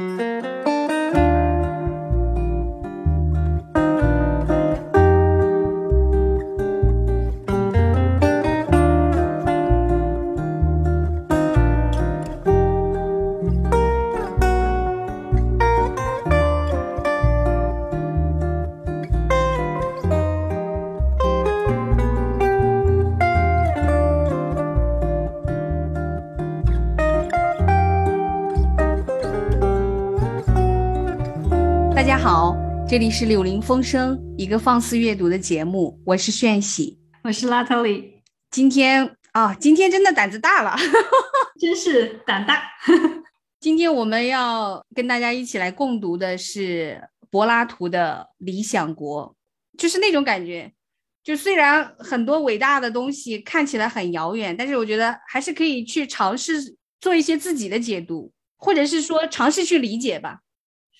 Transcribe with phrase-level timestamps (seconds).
[0.00, 0.29] 大
[32.90, 38.20] 这里是柳林风声，一个放肆阅读的节目，我是炫喜，我是拉特里。
[38.50, 40.76] 今天啊，今天真的胆子大了，
[41.60, 42.64] 真是胆大。
[43.60, 47.00] 今天我们要跟大家一起来共读的是
[47.30, 49.36] 柏拉图的《理想国》，
[49.80, 50.72] 就是那种感觉，
[51.22, 60.40] 就虽然很多伟大的东西看起来很遥远，但是我觉得还是可以去尝试做一些自己的解读，或者是说尝试去理解吧。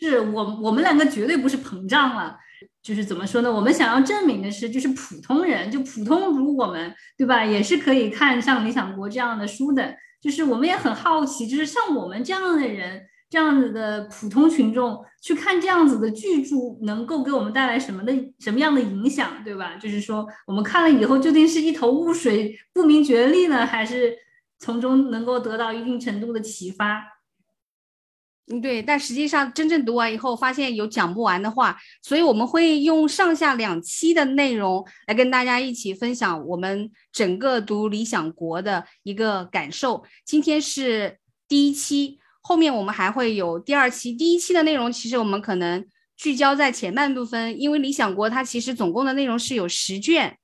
[0.08, 2.36] 是我我们两个绝对不是膨胀了，
[2.82, 3.52] 就是怎么说呢？
[3.52, 7.44] 我们想要证明的是，就是普通人，就普通如我们，对吧？
[7.44, 9.94] 也是可以看像《理想国》这样的书的。
[10.20, 19.76] 就是我们也很好奇，就是像我们这样的人，这样子的普通群众去看这样子的巨著，能够给我们带来什么的什么样的影响，对吧？
[19.76, 24.14] 就是说，我们看了以后究竟是一头雾水、不明觉厉呢，还是
[24.58, 27.02] 从中能够得到一定程度的启发？
[28.52, 40.02] 嗯，对，但实际上真正读完以后，发现有讲不完的话，所以我们会用上下两期的内容来跟大家一起分享我们整个读《理想国》的一个感受。
[40.24, 44.12] 今天是第一期，后面我们还会有第二期。
[44.12, 50.36] 第一期的内容其实我们可能聚焦在前半部分，因为《理想国》它其实总共的内容是有十卷，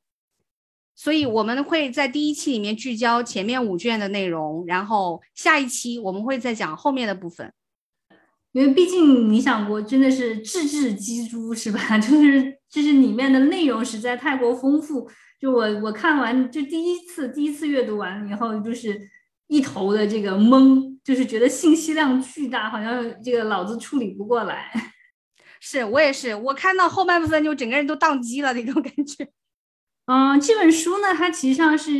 [0.94, 7.52] 所以我们会在第一期里面聚焦前面五卷的内容，然后下一期我们会再讲后面的部分。
[8.56, 11.78] 因为毕竟《理想国》真的是字字玑珠，是吧？
[12.00, 15.06] 就是就是里面的内容实在太过丰富。
[15.38, 18.98] 就我我看完就第一次第一次阅读完以后，就是
[19.48, 24.72] 一头的这个懵，就是觉得信息量巨大，好像这个脑子处理不过来。
[25.60, 29.28] 是我也是，我看到后半部分就整个人都宕机了那种感觉。
[30.10, 31.92] 嗯，这本书呢，它其实上是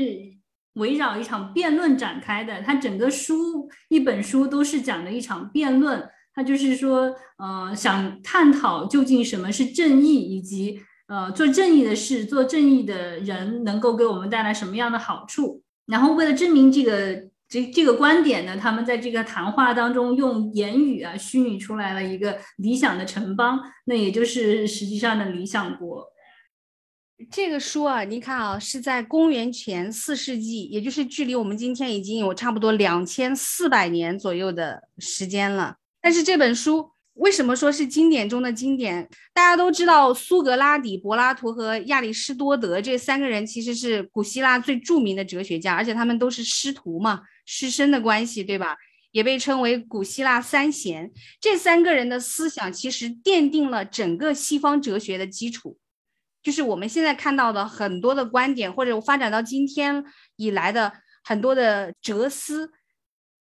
[0.76, 6.08] 围绕一场辩论展开的，它整个书一本书都是讲的一场辩论。
[6.36, 15.62] 他就是说，呃，想探讨究竟什么是正义，以及呃，做正义的事、做正义的人能够给我们带来什么样的好处。
[15.86, 26.04] 然后，为了证明这个这这个观点呢，他们在这个谈话当中用言语啊虚拟出来了一个理想的城邦，那也就是实际上的理想国。
[27.30, 35.76] 这个书啊，你看啊，是在公元前四世纪，也就是距离我们今天已经有差不多两千四百年左右的时间了。
[36.06, 39.10] 但是这本书为什么说是经典中的经典？
[39.34, 48.76] 大家都知道，苏格拉底、柏拉图和亚里士多德这三个人其实是古希腊最著名的哲学家，而且他们都是师徒嘛，师生的关系，对吧？
[49.10, 51.10] 也被称为古希腊三贤。
[51.40, 55.76] 这三个人的思想其实奠定了整个西方哲学的基础，
[56.40, 60.04] 就是我们现在看到的很多的观点，或者发展到今天
[60.36, 60.92] 以来的
[61.24, 62.70] 很多的哲思。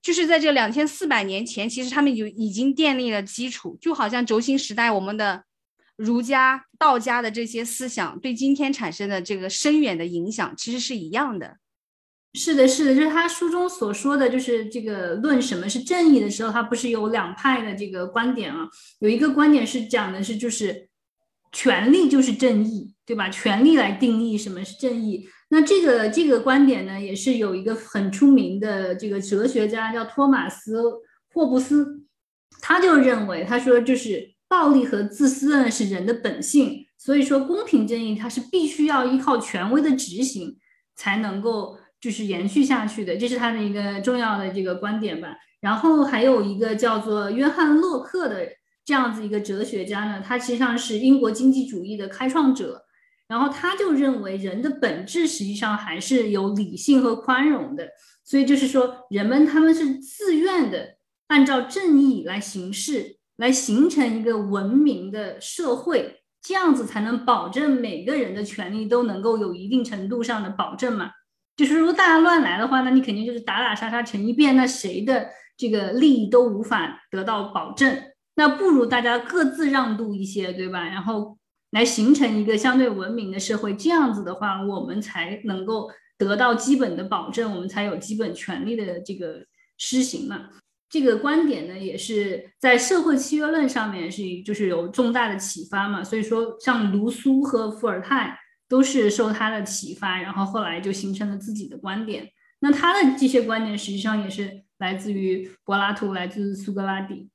[0.06, 5.44] 就是在这两千四百年前，其实他们就已经建立了基础，就好像轴心时代我们的
[5.96, 11.58] 儒家、道家的这些思想对今天产生的这个深远的影响，其实是一样的。
[12.36, 18.70] 是的，是的，就是他书中所说的就是这个论什么是正义的时候，他不是有两派的这个观点啊？
[19.00, 20.88] 有一个观点是讲的是就是
[21.52, 23.28] 权力就是正义，对吧？
[23.30, 25.28] 权力来定义什么是正义。
[25.50, 30.82] 那这个这个观点呢，也是有一个很出名的这个哲学家叫托马斯
[31.32, 32.04] 霍布斯，
[32.62, 40.58] 他就认为，他说就是暴力和自私呢是人的本性，所以说公平正义它是必须要依靠权威的执行
[40.96, 45.36] 才能够就是延续下去的，这是他的一个重要的这个观点吧。
[45.62, 48.48] 然后还有一个叫做约翰洛克的
[48.84, 52.85] 这样子一个哲学家呢，他实际上是英国经济主义的开创者。
[53.28, 57.90] 然后他就认为人的本质实际上还是有理性和宽容的，
[58.24, 71.10] 所以就是说人们他们是自愿的按照正义来行事，来形成一个文明的社会，这样子才能保证每个人的权利都能够有一定程度上的保证嘛。
[71.58, 77.98] 就是如果大家乱来的话，那你肯定就是打打杀杀成一片，那谁的这个利益都无法得到保证，
[78.36, 80.84] 那不如大家各自让渡一些，对吧？
[80.84, 81.40] 然后。
[81.76, 89.46] 来形成一个相对文明的社会，这样子的话，我们才能够得到基本的保证，我们才有基本权利的这个
[89.78, 90.52] 施行嘛。
[90.88, 96.02] 这个观点呢，也是在社会契约论上面是就是有重大的启发嘛。
[96.02, 98.40] 所以说，像卢梭和伏尔泰
[98.70, 102.30] 都是受他的启发，然后后来就形成了自己的观点。
[102.60, 107.28] 那他的这些观点实际上也是来自于柏拉图，来自苏格拉底。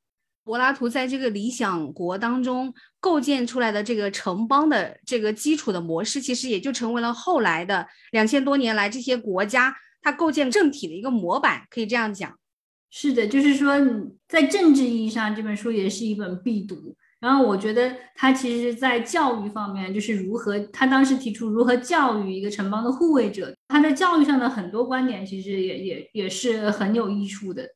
[0.44, 12.38] 柏拉图在这个理想国当中构建出来的这个城邦的这个基础的模式，其实也就成为了后来的两千多年来这些国家它构建政体的一个模板，可以这样讲。
[12.90, 13.74] 是的，就是说
[14.26, 16.96] 在政治意义上，这本书也是一本必读。
[17.20, 27.68] 然后我觉得他其实，在教育方面，就是如何他当时提出如何教育一个城邦的护卫者，他在教育上的很多观点，其实也也也是很有益处的。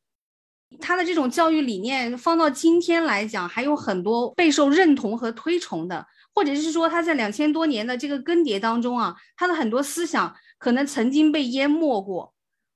[0.79, 12.33] 他的这种教育理念放到今天来讲，还有很多备受认同和推崇的，或者是说他在两千多年的这个更迭当中啊，他的很多思想可能曾经被淹没过，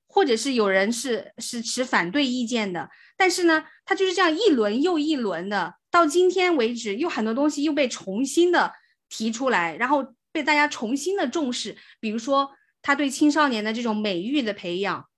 [0.08, 8.72] 或者是有人是是持反对意见的，但是呢，他就是这样一轮又一轮的，到今天为止，又很多东西又被重新的
[9.08, 12.50] 提出来，然后被大家重新的重视，比如说
[12.80, 15.09] 他对青少年的这种美育的培养。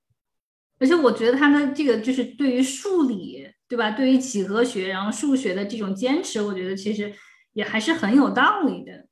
[0.82, 3.93] 而且我觉得他的这个就是对于数理，对吧？
[3.93, 7.14] 对于几何学，然后数学的这种坚持，我觉得其实
[7.52, 9.06] 也还是很有道理的。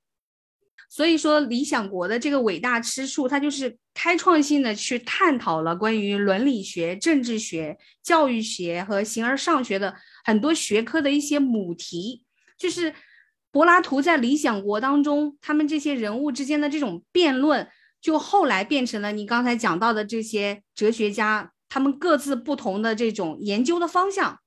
[0.89, 9.95] 所以说，理想国的这个伟大之处，它就是开创性的去探讨了关于伦理学、政治学、教育学和形而上学的
[10.25, 12.25] 很多学科的一些母题。
[12.59, 12.93] 就是
[13.53, 17.69] 柏拉图在理想国当中，他们这些人物之间的这种辩论，
[18.01, 21.53] 就后来变成了你刚才讲到的这些哲学家。
[21.71, 24.39] 他们各自不同的这种研究的方向，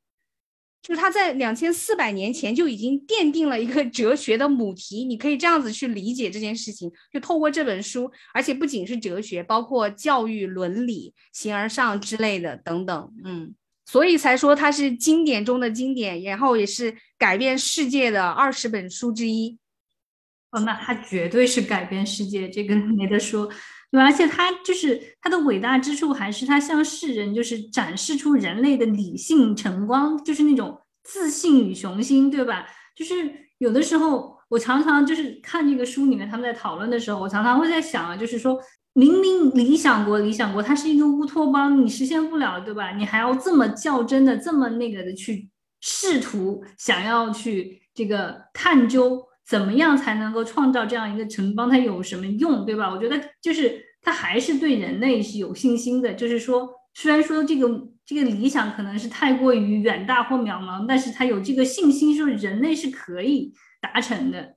[0.82, 5.06] 就是他在两千四百年前就已经奠定了一个哲学的母题。
[5.06, 13.14] 你可以这样子去理解这件事情，就透过这本书，而且不仅是哲学，包括教育、伦理、形而上之类的等等。
[13.24, 13.56] 嗯，
[13.86, 19.58] 所以才说它是经典中的经典，然后也是改变世界的二十本书之一。
[20.52, 23.50] 哦，那它绝对是改变世界，这个 没得说。
[23.94, 32.66] 对，而且他就是他的伟大之处，还是他向世人就是展示出人类的理性晨光，就是那种自信与雄心，对吧？
[32.96, 33.14] 就是
[33.60, 38.60] 有的时候，我常常就是看这个书里面他们在讨论的时候，我常常会在想啊，就是说
[38.94, 42.94] 明明理想国，理想国它是一个乌托邦，你实现不了，对吧？
[42.94, 45.48] 你还要这么较真的，这么那个的去
[45.82, 49.24] 试图想要去这个探究。
[49.46, 51.70] 怎么样才能够创造这样一个城邦？
[51.70, 52.90] 它有什么用，对吧？
[52.90, 56.14] 我觉得就是他还是对人类是有信心的。
[56.14, 57.68] 就是说，虽然说这个
[58.06, 64.56] 这个理想可能是太过于远大或渺茫，但是他有这个信心，说人类是可以达成的，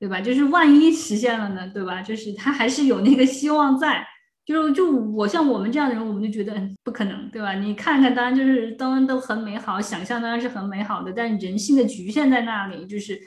[0.00, 0.22] 对吧？
[0.22, 2.00] 就是万一实现了呢，对吧？
[2.00, 4.06] 就是他还是有那个希望在。
[4.46, 7.52] 就就我像我们这样的人，我们就觉得不可能，对吧？
[7.54, 13.20] 你看看，当然就是当然都很美好，想象当然是很美好的，但人性的局限在那里，就是。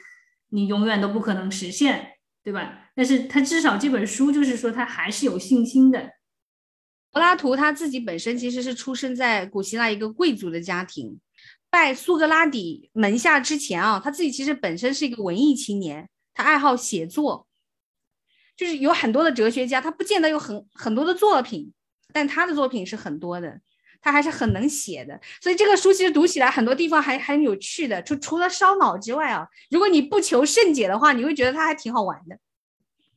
[0.56, 2.90] 你永远都不可能实现，对吧？
[2.96, 6.12] 但是他至少这本书就是说他还是有信心的。
[7.12, 11.20] 柏拉图他自己本身其实是出生在古希腊一个贵族的家庭，
[11.70, 17.48] 拜苏格拉底门下之前啊，他自己其实本身是一个文艺青年，他爱好写作，
[18.56, 21.74] 就是有很多的哲学家，他不见得有很很多的作品，
[22.14, 23.60] 但他的作品是很多的。
[24.06, 28.00] 他还是很能写的，所以这个书其实读起来很多地方还很有趣的。
[28.04, 32.38] 除除了烧脑之外啊，如果你不求甚解的话，你会觉得它还挺好玩的。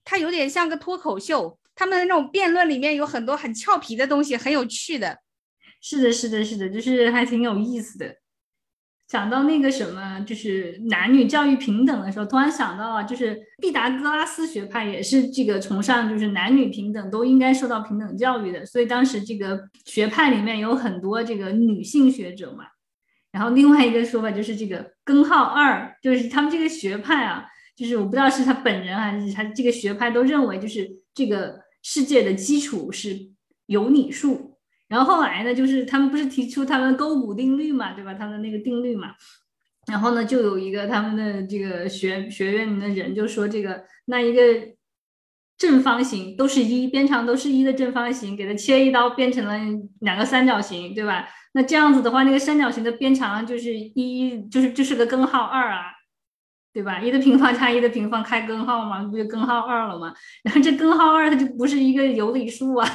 [0.02, 5.18] 它有点像个脱口秀，他们的那种辩论里面有很多很俏皮的东西，很有趣的。
[5.82, 8.16] 是的，是的，是的，就是还挺有意思的。
[9.08, 18.66] 讲到那个什么，就是男女教育平等的时候，突然想到啊，就是毕达哥拉斯学派也是这个崇尚，就是男女平等都应该受到平等教育的。
[18.66, 22.64] 所以当时这个学派里面有很多这个女性学者嘛。
[23.32, 33.18] 然后另外一个说法就是这个根号二，就是他们这个学派啊，就是我不知道是他本人还是他这个学派都认为，就是这个世界的基础是
[33.66, 34.57] 有理数。
[34.88, 38.14] 然后后来呢，就是他们不是提出他们勾股定律嘛，对吧？
[38.14, 39.14] 他们那个定律嘛。
[39.86, 44.42] 然后呢，就有一个他们的这个学学院里的人就说，这个那一个
[45.56, 49.58] 正方形都是一，边长都是一的正方形，给它切一刀变成了
[50.00, 51.28] 两个三角形，对吧？
[51.52, 55.84] 那这样子的话，那个三角形的边长就是一，就是就是个根号二啊，
[56.72, 57.00] 对吧？
[57.00, 60.14] 一的平方加一的平方开根号嘛，不就根号二了吗？
[60.44, 62.88] 然后这根号二它就不是一个有理数啊。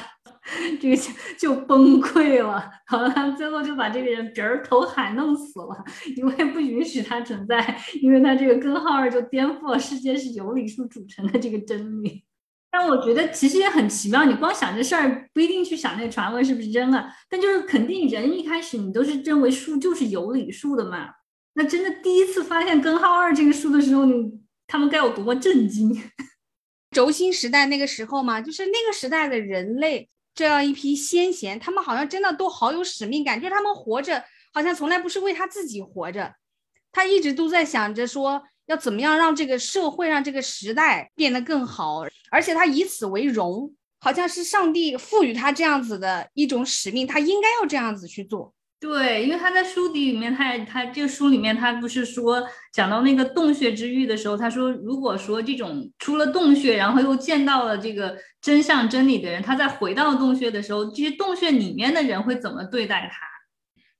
[0.79, 5.83] 这个就就崩溃了，好了，最后就把这个人鼻儿头海弄死了，
[6.15, 12.23] 因为不允许他存在，因为他这个根号二就颠覆了世界是有理数组成的这个真理。
[12.69, 21.09] 但我觉得其实也很奇妙，你光想这事儿不一定去想那个传闻是不是真的，但就是肯定人一开始你都是认为数就是有理数的嘛。
[21.53, 25.95] 那真的第一次发现根号二这个数的时候，你他们该有多么震惊？
[26.89, 34.23] 轴心时代那个时候嘛，就是那个时代的人类这样一批先贤，他们好像真的都好有使命感，就是他们活着
[34.53, 36.35] 好像从来不是为他自己活着，
[36.91, 38.43] 他一直都在想着说。
[38.67, 42.03] 要怎么样让这个社会、让这个时代变得更好？
[42.31, 48.53] 而且他以此为荣，好像是上帝赋予他这样子的一种使命，他应该要这样子去做。
[48.83, 63.25] 对，因为他在书底里面，他他这个书里面，他不是说讲到那个洞穴之狱的时候，他说，如果说这种出了洞穴，然后又见到了这个真相真理的人，他再回到洞穴的时候，这些洞穴里面的人会怎么对待他？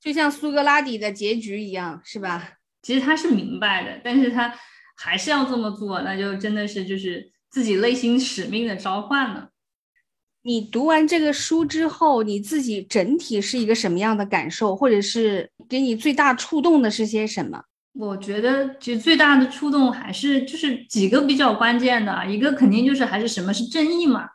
[0.02, 2.56] 就像苏格拉底的结局一样，是吧？
[2.82, 4.54] 其实他是明白的，但是他
[4.98, 9.48] 还是要这么做，那就真的是就是自己内心使命的召唤了。
[10.44, 17.64] 你读完这个书之后，你自己整体是一个什么样的感受，或者是给你最大触动的是些什么？
[17.94, 24.28] 我觉得其实最大的触动还是就是几个比较关键的，一个肯定就是还是什么是正义嘛，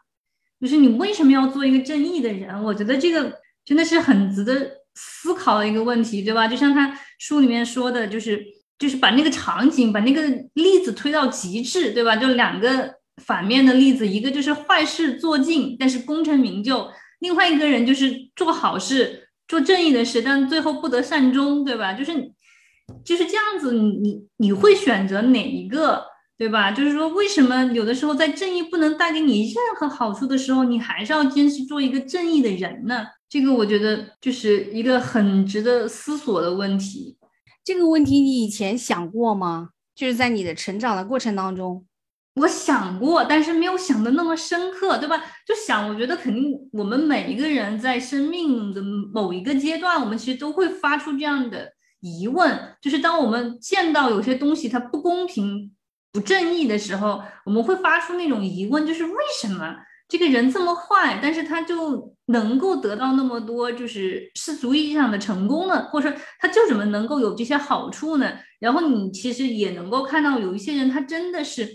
[0.60, 2.64] 就是你为什么要做一个正义的人？
[2.64, 3.32] 我觉得这个
[3.64, 6.48] 真的是很值得思考的一个问题，对吧？
[6.48, 6.98] 就像他。
[7.20, 8.40] 书里面说的就是，
[8.78, 10.22] 就是把那个场景，把那个
[10.54, 12.14] 例子推到极致，对吧？
[12.14, 16.88] 就两个反面的例子，一个就是坏事做尽，但是功成名就；
[17.20, 21.92] 另外一个人就是做好事、做正义的事，但最后不得善终，对吧？
[21.92, 22.32] 就是，
[23.04, 23.72] 就是这样子。
[23.72, 26.04] 你你你会选择哪一个，
[26.37, 26.70] 对吧？
[26.70, 33.06] 就是说，为什么有的时候在正义不能带给你任何好处的时候，你还是要坚持做一个正义的人呢？
[33.28, 37.16] 这个我觉得就是一个很值得思索的问题。
[37.62, 39.70] 这个问题你以前想过吗？
[39.94, 41.84] 就是在你的成长的过程当中，
[42.38, 45.16] 我想过，但是没有想的那么深刻，对吧？
[45.47, 48.80] 就想，我觉得肯定我们每一个人在生命的
[49.12, 55.73] 某一个阶段，我们其实都会发出这样的疑问，就是当我们见到有些东西它不公平、
[56.12, 59.76] 不正义的时候，我们会发出那种疑问，就是为什么？
[60.09, 65.85] 这个人这么坏，但是他就能够得到那么多，就是世俗意义上的成功呢？
[65.90, 68.33] 或者说，他就怎么能够有这些好处呢？
[68.59, 71.68] 然后你其实也能够看到，有一些人他真的是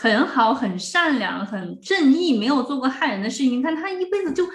[0.00, 4.48] 很好、很善良、很正义，没有做过害人的事情，但他一辈子就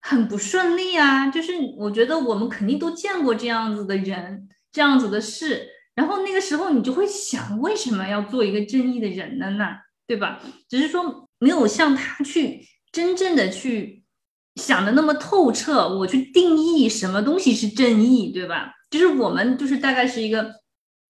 [0.00, 1.28] 很不顺利啊。
[1.28, 5.66] 就是我觉得我们肯定都见过这样子的人，这样子的事。
[5.94, 9.50] 然后那个时候你就会想，为什么要做一个正义的人呢？
[9.50, 9.66] 呢，
[10.06, 10.40] 对吧？
[10.68, 11.28] 只是说。
[11.42, 14.04] 没有像他去真正的去
[14.54, 18.72] 想的那么透彻，我去定义什么东西是正义，对吧？
[18.88, 20.52] 就是我们就是大概是一个，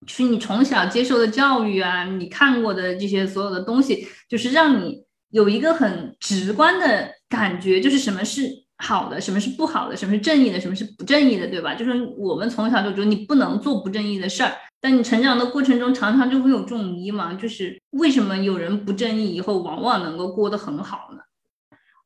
[0.07, 11.75] 是你从小接受的教育啊，你看过的这些所有的东西，就是让你有一个很直观的感觉，就是什么是好的，什么是不好的，什么是正义的，什么是不正义的，对吧？
[11.75, 14.53] 就是我们从小就觉得你不能做不正义的事儿。
[14.81, 21.19] 但你成长的过程中，常常就会有这种迷茫，就是为什么有人不正义以后，往往能够过得很好呢？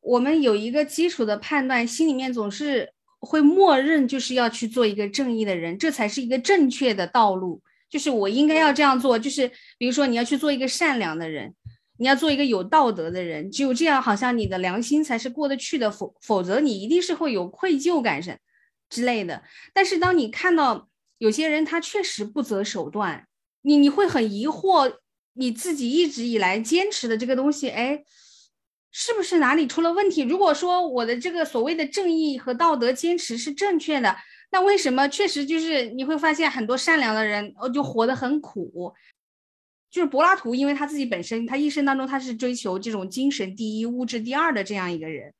[0.02, 7.62] 我们有一个基础的判断，心里面总是会默认，就是要去做一个正义的人，这才是一个正确的道路。
[7.88, 11.54] 就是我应该要这样做，就是比如说你要去做一个善良的人，
[11.98, 18.38] 你要做一个有道德的人，只有这样，好像你的良心才是过得去的，否否则你一定是会有愧疚感什
[18.88, 19.42] 之类的。
[19.72, 20.88] 但是当你看到。
[21.18, 23.26] 有些人他确实不择手段，
[23.62, 24.96] 你你会很疑惑，
[25.32, 28.04] 你自己一直以来坚持的这个东西，哎，
[28.92, 30.20] 是不是哪里出了问题？
[30.20, 34.14] 如果说我的这个所谓的正义和道德坚持是正确的，
[34.50, 38.94] 那为什么确实就是你会发现很多善良的人哦就活得很苦？
[39.90, 45.32] 就是柏拉图，因为他自己本身他一生当中他是追求这种精神第一、物质第二的这样一个人。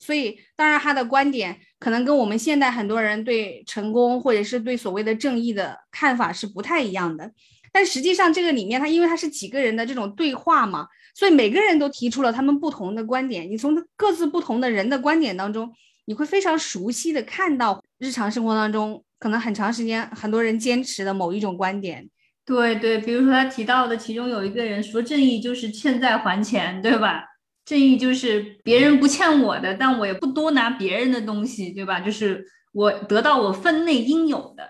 [0.00, 7.32] 所以，当然，他的观点可能跟我们现代很多人对成功或者是对所谓的正义的看法是不太一样的。
[7.72, 13.50] 但实际上，这个里面，他因为他是几个人的这种对话嘛，所以每个人都提出了他们不同的观点。
[13.50, 15.74] 你从各自不同的人的观点当中，
[16.08, 22.08] 你会非常熟悉的看到日常生活当中可能很长时间很多人坚持的某一种观点。
[22.46, 27.22] 对对，比如说他提到的，其中有一个人说，正义就是欠债还钱，对吧？
[27.66, 32.00] 正义就是别人不欠我的，但我也不多拿别人的东西，对吧？
[32.00, 34.66] 就是我得到我分内应有的，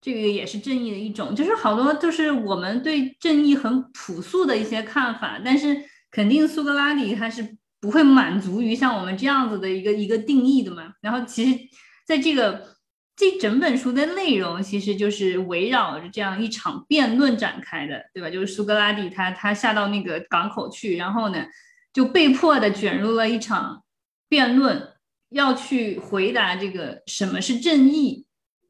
[0.00, 1.36] 这个也是正义的一种。
[1.36, 10.92] 就是好多就是我们对正义很朴素的一些看法，但是肯定苏格拉底他是不会满足于像我们这样子的一个一个定义的嘛。
[11.00, 11.58] 然后其实
[12.06, 12.76] 在这个
[13.16, 18.30] 这整本书的内容，其实就是围绕着这样一场辩论展开的，对吧？
[18.30, 21.44] 就是苏格拉底他他下到那个港口去，然后呢。
[21.92, 23.82] 就被迫的卷入了一场
[24.28, 24.92] 辩论，
[25.30, 28.24] 要去回答这个什么是正义，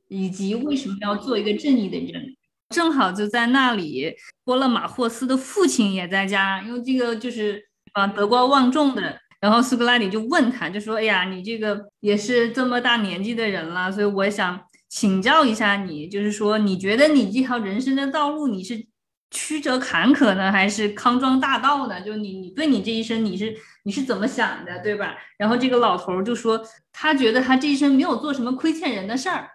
[0.09, 2.35] 以及为什么要做一个正义的人。
[2.71, 7.63] 正好就在那里，波勒马霍斯的父亲也在家，因为这个就是
[7.93, 9.19] 啊德高望重的。
[9.41, 18.87] 然后苏格拉底就问他，就说：“哎呀，你这个也是这么大年纪的人了，所以我想请教一下你，就是说你觉得你这条人生的道路，你是
[19.31, 22.01] 曲折坎坷呢，还是康庄大道呢？
[22.03, 29.49] 就你你对你这一生你是你是怎么想的，对吧？”然后这个老头就说，他觉得他这一生没有做什么亏欠人的事儿。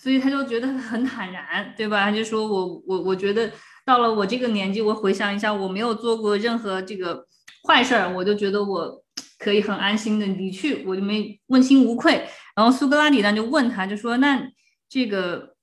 [0.00, 2.04] 所以他就觉得很坦然，对吧？
[2.04, 3.50] 他就说我我我觉得
[3.84, 7.26] 到了我这个年纪，我回想一下，我没有做过任何这个
[7.66, 9.02] 坏事儿，我就觉得我
[9.38, 12.26] 可以很安心的离去，我就没问心无愧。
[12.54, 14.40] 然后苏格拉底呢就问他，就说那
[14.88, 15.54] 这个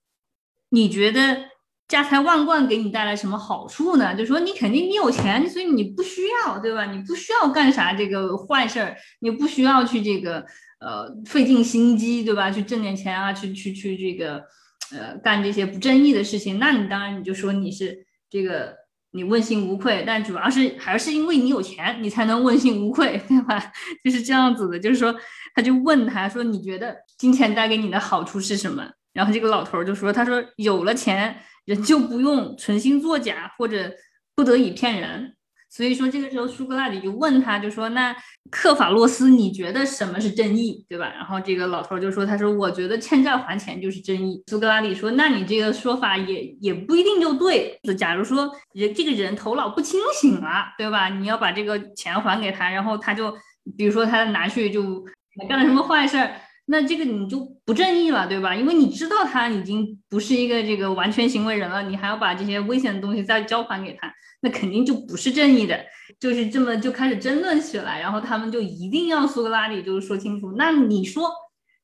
[0.69, 1.45] 你觉得
[1.87, 4.15] 家财万贯给你带来什么好处呢？
[4.15, 6.91] 就说你肯定你有钱，所以你不需要，对吧？
[6.91, 10.45] 你不需要干啥这个坏事儿，你不需要去这个。
[10.77, 12.51] 呃，费尽心机，对吧？
[12.51, 14.43] 去挣点钱啊，去去去这个，
[14.91, 16.59] 呃，干这些不正义的事情。
[16.59, 18.75] 那你当然你就说你是这个，
[19.15, 20.03] 你问心无愧。
[20.05, 23.71] 但主要是还是因为你有钱，你才能问心无愧，对吧？
[24.03, 24.77] 就是这样子的。
[24.77, 25.15] 就是说，
[25.55, 33.91] 他就问他说：“你觉得金钱带给你的好处是什么？”然后这个老头就说：“他说有了钱，人就不用存心作假，或者
[34.35, 35.33] 不得已骗人。”
[35.75, 38.15] 所以说，这个时候苏格拉底就问他，就说：“那
[38.49, 47.77] 克法洛斯，你觉得什么是正义，对吧？”然后这个老头就说：“他说，我觉得欠债还钱就是正义。”苏格拉底说：“那你这个说法也也不一定就对。
[47.97, 51.09] 假如说人这个人头脑不清醒了，对吧？
[51.09, 53.35] 你要把这个钱还给他，然后他就
[53.77, 55.03] 比如说他拿去就
[55.49, 58.55] 干了什么坏事儿，那这个你就不正义了，对吧？
[58.55, 65.79] 因为你知道他已经不是一个这个完全行为人了，你还要把这些危险的东西再交还给他。”那肯定就不是正义的，
[66.19, 71.31] 就是这么就开始争论起来，然后他们就一定要苏格拉底就是说清楚，那你说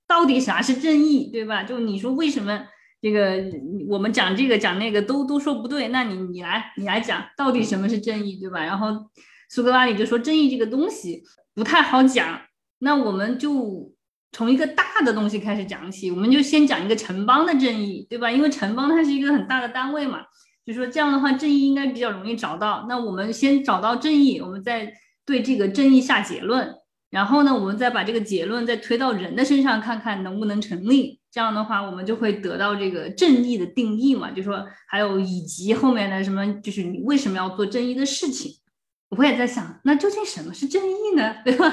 [0.08, 1.64] 到底啥是正义，对吧？
[1.64, 2.68] 就你说为什么
[3.02, 3.44] 这个
[3.90, 8.64] 我们讲这个讲那个都都说不对，那你你来你来讲到底什么是正义，对吧？
[8.64, 8.90] 然后
[9.50, 11.24] 苏格拉底就说正义这个东西
[11.56, 12.42] 不太好讲，
[12.80, 13.91] 那我们就
[14.32, 18.32] 从一个大的东西开始讲起，我们就先讲一个城邦的正义，对吧？
[18.32, 20.20] 因为城邦它是一个很大的单位嘛。
[20.66, 22.86] 就说这样的话，正义应该比较容易找到。
[22.88, 24.94] 那我们先找到正义，我们再
[25.26, 26.74] 对这个正义下结论。
[27.10, 31.20] 然后呢，我们再把这个结论再推到人的身上，看看能不能成立。
[31.30, 34.32] 这样的话，我们就会得到这个正义的定义嘛。
[34.32, 38.54] 就说还有以及后面的什么，就是你为什么要做正义的事情？
[39.10, 41.36] 我也在想，那究竟什么是正义呢？
[41.44, 41.68] 对吧？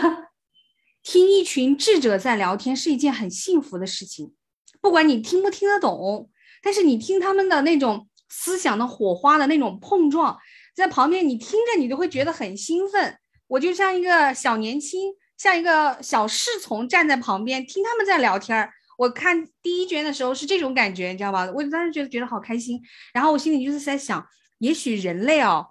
[1.02, 4.34] 听一群智者在聊天是一件很幸福的事情，
[4.80, 6.30] 不管你听不听得懂，
[6.62, 8.08] 但是你听他们的那种。
[8.30, 10.38] 思想的火花的那种碰撞，
[10.76, 13.16] 在旁边你听着，你就会觉得很兴奋。
[13.46, 18.70] 我就像一个小年轻，像一个小侍从站在旁边听他们在聊天儿。
[18.98, 21.50] 我看第一卷的时候是这种感觉，你知道吧？
[21.50, 22.78] 我当时觉得觉得好开心。
[23.14, 24.22] 然后我心里就是在想，
[24.58, 25.68] 也许人类哦，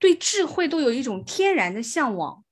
[0.00, 2.43] 对智慧都有一种天然的向往。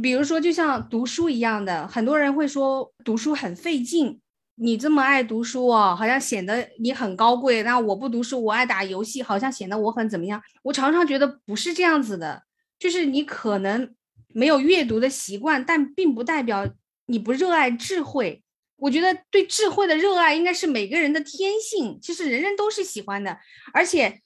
[0.00, 4.20] 比如说，就像读书一样的，很多人会说读书很费劲。
[4.60, 7.62] 你这么爱读书哦，好像显得你很高贵。
[7.62, 10.42] 那我不读书，我爱打游戏，好像显得我很怎么样？
[10.64, 12.42] 我常常觉得不是这样子的，
[12.76, 13.94] 就是你可能
[14.34, 16.68] 没有阅读的习惯，但并不代表
[17.06, 18.42] 你不热爱智慧。
[18.78, 23.38] 我觉得对智慧的热爱应该是每个人的天性，其实人人都是喜欢的。
[23.72, 24.20] 而且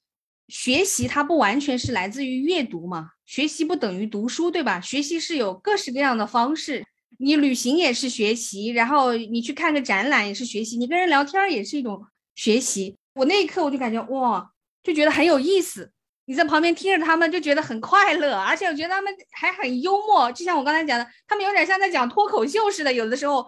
[0.53, 4.79] 学习它不完全是来自于阅读嘛，学习不等于读书，对吧？
[4.83, 6.85] 学习是有各式各样的方式。
[7.19, 12.95] 你旅行也是学习，然后你去看个展览也是学习，你跟人聊天也是一种学习。
[13.15, 14.47] 我那一刻我就感觉哇，
[14.83, 15.91] 就觉得很有意思。
[16.27, 22.93] 你在旁边听着他们，就觉得很快乐，而且我觉得他们还很幽默，就像我刚才讲的，他们有点像在讲脱口秀似的。
[22.93, 23.47] 有的时候，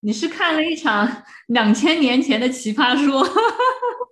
[0.00, 3.22] 你是看了一场两千年前的奇葩说，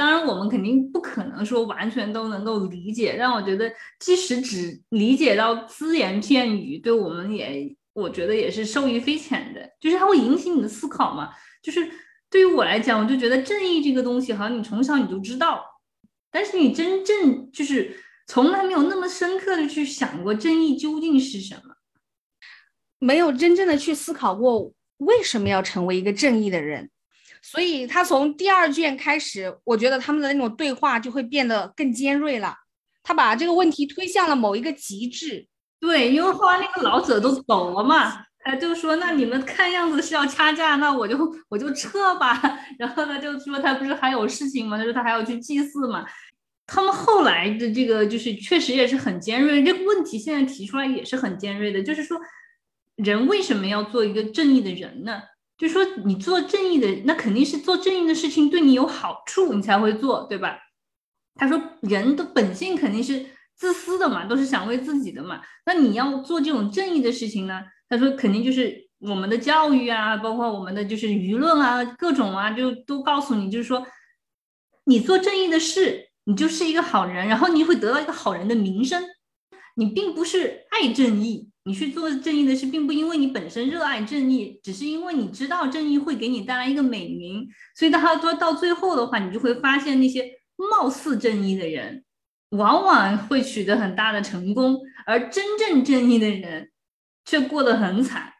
[0.00, 3.14] 当然我们肯定不可能说完全都能够理解。
[3.14, 7.76] 让我觉得，即使只理解到只言片语，对我们也。
[7.92, 11.28] 我觉得也是受益匪浅的，就是它会引起你的思考嘛。
[11.60, 11.86] 就是
[12.30, 15.60] 对于我来讲，我就觉得正义这个东西，好像你从小你就知道，
[16.30, 21.74] 但是你真正就是从来没有那么深刻的去想过正义究竟是什么，
[23.00, 26.90] 没有真正的去思考过为什么要成为一个正义的人。
[27.42, 32.54] 所以他从第二卷开始，我觉得他们的那种对话就会变得更尖锐了。
[33.02, 35.46] 他把这个问题推向了某一个极致。
[35.80, 41.16] 对，因为后来那个老者都走了嘛，他就说那你们看样子是要掐架，那我就
[41.48, 42.40] 我就撤吧。
[42.78, 44.76] 然后呢，就说他不是还有事情吗？
[44.76, 46.04] 他说他还要去祭祀嘛。
[46.66, 52.20] 他们后来的这个就是确实也是很尖锐，这个问题现在提出来也是很尖锐的，就是说
[52.96, 55.20] 人为什么要做一个正义的人呢？
[55.60, 60.58] 就说你做正义的，那肯定是做正义的事情对你有好处，你才会做，对吧？
[61.34, 65.42] 他说人的本性肯定是自私的嘛，都是想为自己的嘛。
[65.66, 67.60] 那你要做这种正义的事情呢？
[67.88, 73.86] 他说肯定就是我们的教育啊，包括我们的就是舆论啊，各种啊，就都告诉你，就是说
[74.86, 76.08] 你做正义的事。
[76.24, 79.02] 你就是一个好人，然后你会得到一个好人的名声。
[79.74, 87.46] 你并不是爱正义，你去做正义的事，并不因为你本身热爱正义，只是因为你知道正义会给你带来一个美名。
[87.76, 90.24] 所以，他说到最后的话，你就会发现那些
[90.56, 92.04] 貌似正义的人，
[92.50, 96.70] 往往会取得很大的成功，而真正正义的人
[97.24, 98.32] 却过得很惨。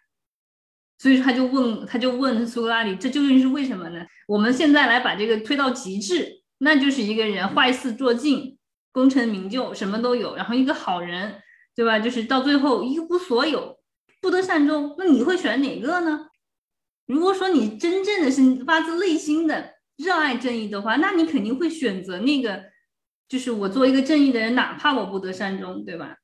[0.99, 4.05] 所以他就问，他就问苏格拉底，这究竟是为什么呢？
[4.27, 6.41] 我们现在来把这个推到极致。
[6.63, 8.59] 那就是一个人坏事做尽，
[8.93, 11.41] 功成名就，什么都有，然后一个好人，
[11.81, 11.99] 对吧？
[11.99, 13.79] 就是到最后一无所有，
[14.21, 14.95] 不得善终。
[14.99, 16.27] 那你会选哪个呢？
[17.07, 22.65] 如果说你真正的是发自内心的热爱正义的话，那你肯定会选择那个，
[23.27, 26.19] 就是我做一个正义的人，哪怕我不得善终，对吧？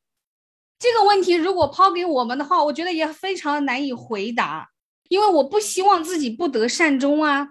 [0.78, 4.68] 这个问题如果抛给我们的话，我觉得也非常难以回答，
[5.08, 7.48] 因为我不希望自己不得善终啊，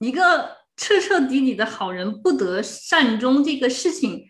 [0.00, 0.54] 一个。
[0.78, 4.28] 彻彻底底的好人不得善终这个事情，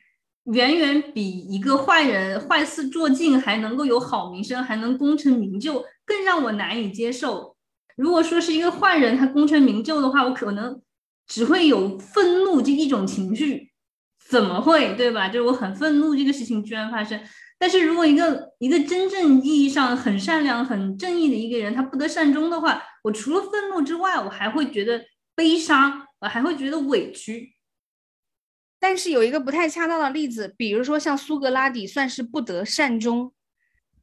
[0.53, 7.57] 远远比一个坏人坏事做尽还能够有好名声，还能功成名就，更让我难以接受。
[7.97, 10.81] 如果说是一个坏人他功成名就的话，我可能
[11.27, 13.71] 只会有愤怒这一种情绪。
[14.29, 15.29] 怎么会，对吧？
[15.29, 17.21] 就是我很愤怒这个事情居然发生。
[17.59, 25.03] 但是如果一个一个真正意义上很善良、很正义的一个人他不得善终的话，我除了愤怒之外，我还会觉得
[25.35, 26.03] 悲伤。
[26.19, 27.53] 我还会觉得委屈，
[28.87, 33.33] 但是有一个不太恰当的例子，比如说像苏格拉底算是不得善终，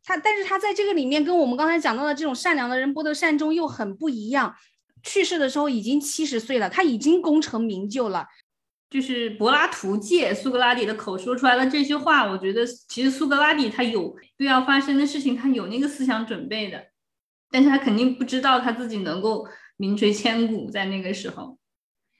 [0.04, 4.54] 他但是他在这个里面跟我们刚才讲到的这种善良的人不得善终又很不一样。
[5.02, 8.28] 去世的时候已经七十岁了，他已经功成名就了。
[8.90, 16.88] 就是柏拉图借苏格拉底的口说出来了这些话，我觉得其实苏格拉底他有对要发生的事情，他有那个思想准备的，
[17.50, 21.58] 但是他肯定不知道他自己能够名垂千古在那个时候。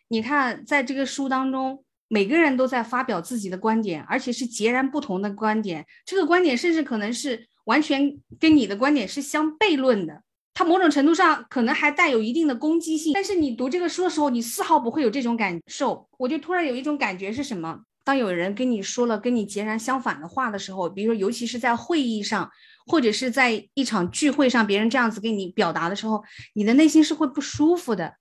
[0.08, 5.84] 你看，在这个书当中，每个人都在发表自己的观点，而且是截然不同的观点。
[6.06, 10.22] 这个观点甚至可能是完全跟你的观点是相悖论的。
[10.54, 13.14] 它某种程度上可能还带有一定的攻击性。
[13.16, 16.08] 但是你读这个书的时候，你丝毫不会有这种感受。
[16.20, 17.80] 我就突然有一种感觉是什么？
[18.04, 22.48] 当有人跟你说了跟你截然相反的话的时候，比如说，尤其是在会议上，
[22.86, 26.24] 或者是在一场聚会上，别人这样子跟你表达的时候，
[26.54, 28.14] 你的内心是会不舒服的。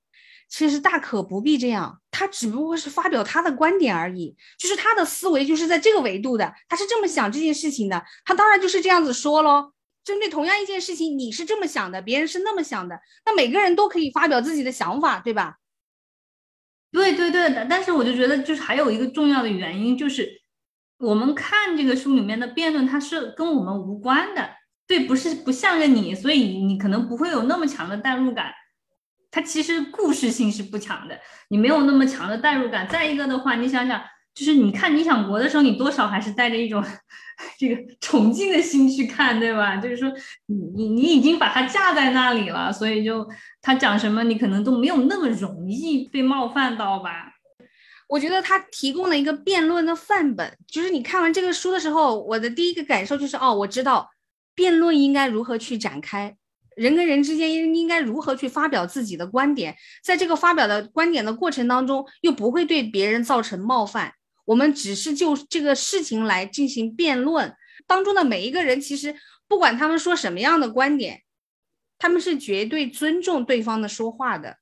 [0.53, 9.73] 其实大可不必这样，他只不过是发表他的观点而已，就是他的思维就是在这个维度的，他是这么想这件事情的，他当然就是这样子说喽。
[10.05, 15.57] 针对同样一件事情，你是这么想的，别人是那么想的，那每个人都可以发表自己的想法，对吧？
[16.91, 20.29] 对对对的，但是我就觉得就是还有一个重要的原因，就是
[20.99, 24.51] 我们看这个书里面的辩论，它是跟我们无关的，
[24.87, 28.53] 对，不是不向着你，所以你可能不会有那么强的代入感。
[29.33, 31.19] 它其实故事性是不强的，
[31.49, 32.87] 你没有那么强的代入感。
[32.87, 34.01] 再一个的话，你想想，
[34.35, 36.85] 就是你看《理想国》的时候，你多少还是带着一种
[37.59, 39.77] 这个崇敬的心去看，对吧？
[39.79, 40.13] 就是说，
[40.47, 43.27] 你你你已经把它架在那里了，所以就
[43.63, 47.33] 他讲什么，你可能都没有那么容易被冒犯到吧？
[48.09, 54.11] 我觉得他提供了一个辩论的范本，就是你看完这个书的时候，我的第一个感受就是，哦，我知道
[54.55, 56.37] 辩论应该如何去展开。
[56.77, 64.15] 人跟人之间应应该如何去发表自己的观点，在这个发表的观点的过程当中，又不会对别人造成冒犯。
[64.45, 67.55] 我们只是就这个事情来进行辩论，
[67.87, 69.15] 当中的每一个人，其实
[69.47, 71.23] 不管他们说什么样的观点，
[71.99, 74.59] 他们是绝对尊重对方的说话的。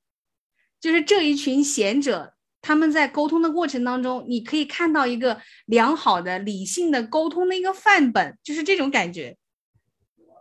[0.81, 9.37] 就是这一群贤者，他们在沟通的过程当中，你可以看到一个良好的、理性的沟通的一个范本，就是这种感觉。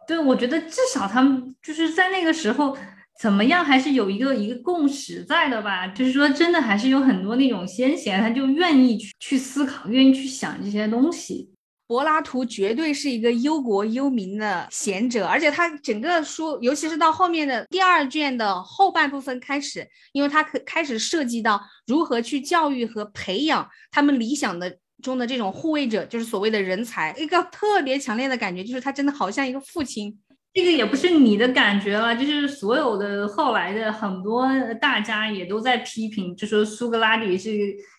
[0.09, 2.75] 对，我觉得至少他们就是在那个时候
[3.21, 5.85] 怎么样，还是有一个一个共识在的吧。
[5.85, 11.51] 就是说，真的还是有很多那种先贤，他就愿意去去思考，愿意去想这些东西。
[11.85, 24.75] 柏拉图绝对是一个忧国忧民的贤者，而且他整个书，尤其是到后面的第二卷的后半部分开始，因为他可开始涉及到如何去教育和培养他们理想的。
[25.01, 30.17] 中的这种护卫者就是所谓的人才，一个特别强烈的感觉就是他真的好像一个父亲。
[30.53, 34.47] 这个也不是你的感觉了，就是所有的后来的很多
[34.81, 37.51] 大家也都在批评，就说苏格拉底是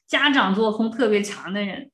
[0.08, 1.88] 家长作风特别强的人。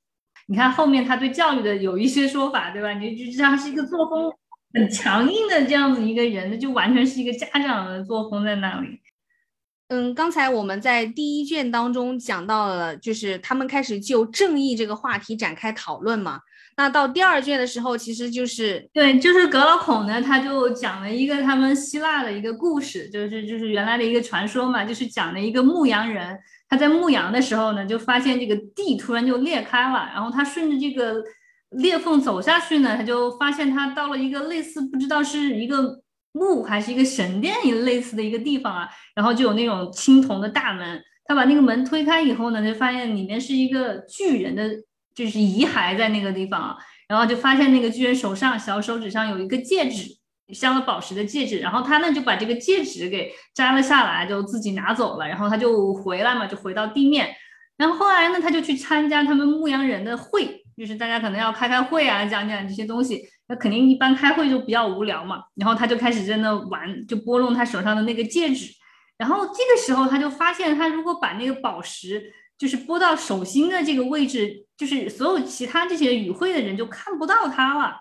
[0.48, 2.92] 你看后面他对教育的有一些说法，对吧？
[2.94, 4.32] 你就知道他是一个作风
[4.72, 8.98] 很强硬的这样子一个人，那就完全是一个家长的作风在那里。
[9.88, 16.40] 嗯，刚才我们在第一卷当中讲到了，就是他们开始就正义这个话题展开讨论嘛。
[16.76, 26.36] 那到第二卷的时候，其实就是对，就是格老孔呢，他就讲了一个他们希腊的一个故事，就是就是原来的一个传说嘛，就是讲了一个牧羊人，
[26.68, 31.22] 他在牧羊的时候呢，就发现这个地突然就裂开了，然后他顺着这个
[31.70, 36.02] 裂缝走下去呢，他就发现他到了一个类似不知道是一个。
[36.36, 44.70] 墓还是一个神殿一类似的一个地方啊，然后就有那种青铜的大门，他把那个门推开以后呢，就发现里面是一个巨人的，
[45.14, 46.76] 就是遗骸在那个地方啊，
[47.08, 50.10] 然后就发现那个巨人手上小手指上有一个戒指，
[50.52, 57.34] 镶了宝石的戒指，然后他呢就把这个戒指给摘了下来，就自己拿走了，然后他就回来嘛，就回到地面，
[57.78, 63.22] 然后后来呢他就去参加他们牧羊人的会，就是大家可能要开开会啊，讲讲这些东西。
[63.48, 68.72] 那肯定一般开会就比较无聊嘛，然后他就开始在那玩，就拨弄他手上的那个戒指，
[69.18, 77.96] 然后这个时候他就发现，他如果把那个宝石就是拨到手心的这个位置，就是所有其他这些与会的人就看不到他了，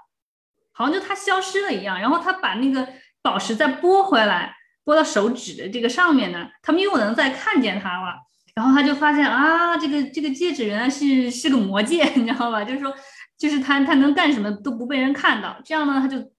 [0.72, 2.02] 好像就他消失了一样。
[2.02, 2.88] 然后他把那个
[3.22, 8.16] 宝石再拨回来，拨到手指的这个上面呢，他们又能再看见他了。
[8.56, 12.64] 然后他就发现啊，这个这个戒指原来是是个魔戒，你知道吧？
[12.64, 12.92] 就是说。
[13.38, 16.32] 就是他，他能干什么都不被人看到，这样呢，他就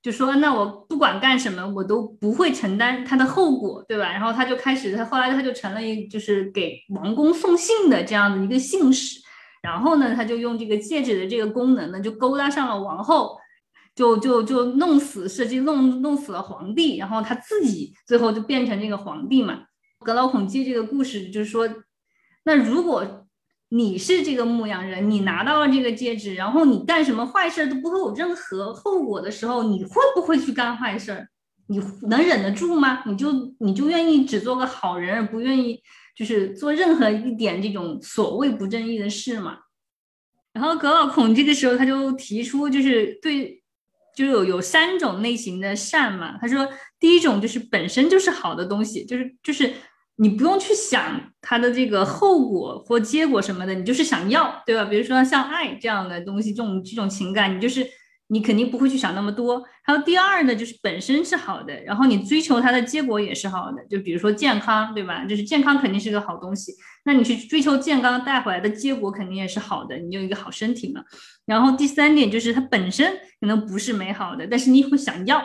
[0.00, 4.12] 就说，那我不管干什么，我都不会承担他的后果，对吧？
[4.12, 9.18] 然后他就开始，他后来他就成了一，就是给王宫送信的这样的一个信使。
[9.60, 13.36] 然后呢，他就用这个戒指的这个功能呢，就勾搭上了王后，
[13.96, 19.64] 就就就弄死，设计弄弄死了皇帝，然后他自己最后就变成这个皇帝嘛。
[20.04, 21.68] 格劳孔记这个故事就是说，
[22.44, 23.25] 那如果。
[23.70, 31.26] 你是这个牧羊人，你拿到了这个戒指，然后你干什么坏事都不会有任何后果的时候，你会不会去干坏事？
[31.66, 33.02] 你能忍得住吗？
[33.06, 35.82] 你就你就愿意只做个好人，而不愿意
[36.16, 39.58] 就是做任何一点这种所谓不正义的事吗？
[40.52, 43.60] 然后格老孔这个时候他就提出，就是对，
[44.14, 46.38] 就有有三种类型的善嘛。
[46.40, 46.68] 他说，
[47.00, 49.74] 第一种就是本身就是好的东西，就是就是。
[50.18, 54.84] 你不用去想它的这个后果或结果什么的，你就是想要，对吧？
[54.86, 57.86] 比如说像爱这样的东西，这种这种情感，你就是
[58.28, 59.62] 你肯定不会去想那么多。
[59.84, 65.26] 还有第二呢，就是本身是好的，然后你追求它的结果也是好的，就比如说健康，对吧？
[65.26, 66.72] 就是健康肯定是个好东西，
[67.04, 71.02] 那你去追求健康带回来的结果肯定也是好的，你有一个好身体嘛。
[71.44, 75.40] 然后第三点就是它本身可能不是美好的，但是你会想要，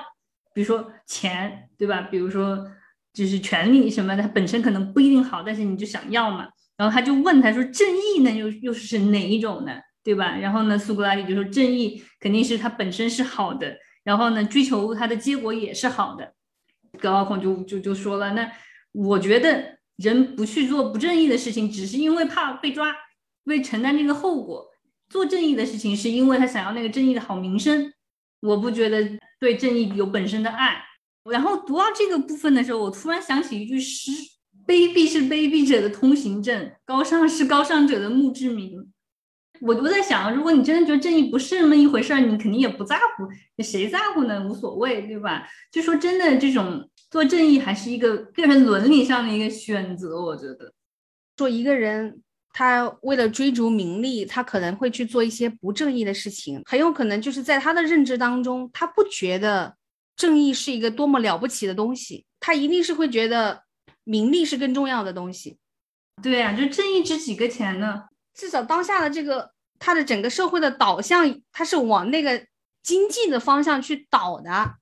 [0.53, 2.07] 比如说钱，对吧？
[2.09, 2.65] 比如说。
[3.13, 6.47] 就是权利什么的，它本身可能不一定好，但是你就想要嘛。
[6.77, 9.73] 然后他就问他说：“正义呢，又又是哪一种呢？
[10.03, 16.33] 对吧？”然后呢，苏格拉底就说：“正义肯定是它本身是好的，然后呢，追求它的结果也是好的。”
[16.97, 18.51] 格奥孔就就就说了：“那
[18.93, 22.91] 我觉得人不去做不正义的事情，只是因为怕被抓，
[23.43, 24.63] 为承担这个后果；
[25.07, 27.93] 做正义的事情，是因为他想要那个正义的好名声。
[28.39, 29.07] 我不觉得
[29.39, 30.83] 对正义有本身的爱。”
[31.29, 34.11] 然后读到这个部分的时候，我突然想起一句诗
[34.65, 38.91] ：“卑鄙是卑鄙者的通行证，高尚是高尚者的墓志铭。”
[39.61, 44.43] 我我在想，如果你真的觉得正义不是那么一回事儿，你肯定也不在乎，谁在乎呢？
[44.47, 45.47] 无所谓，对吧？
[45.71, 50.19] 就说真的，这种做正义还是一个个人伦理上的一个选择。
[50.19, 50.73] 我觉得，
[51.37, 52.19] 说一个人
[52.51, 59.75] 他为了追逐名利，他可能会去做一些不正义的事情，很有可能就是在他的认知当中，他不觉得。
[60.21, 63.63] 正义是一个多么了不起的东西，他一定是会觉得
[64.03, 65.57] 名利是更重要的东西。
[66.21, 68.03] 对呀，就正义值几个钱呢？
[68.35, 72.45] 至少当下的这个他的整个社会的导向，他是往那个
[72.83, 74.75] 经济的方向去导的。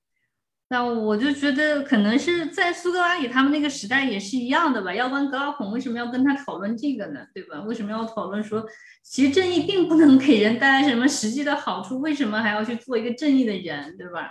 [0.68, 4.94] 那我就觉得可能是在苏格拉底他们那个时代也是一样的吧。
[4.94, 7.20] 要不然格拉孔为什么要跟他讨论这个呢？
[7.32, 7.62] 对吧？
[7.62, 8.62] 为什么要讨论说
[9.02, 11.98] 其实正义并不能给人带来什么实际的好处？
[12.00, 13.96] 为什么还要去做一个正义的人？
[13.96, 14.30] 对吧？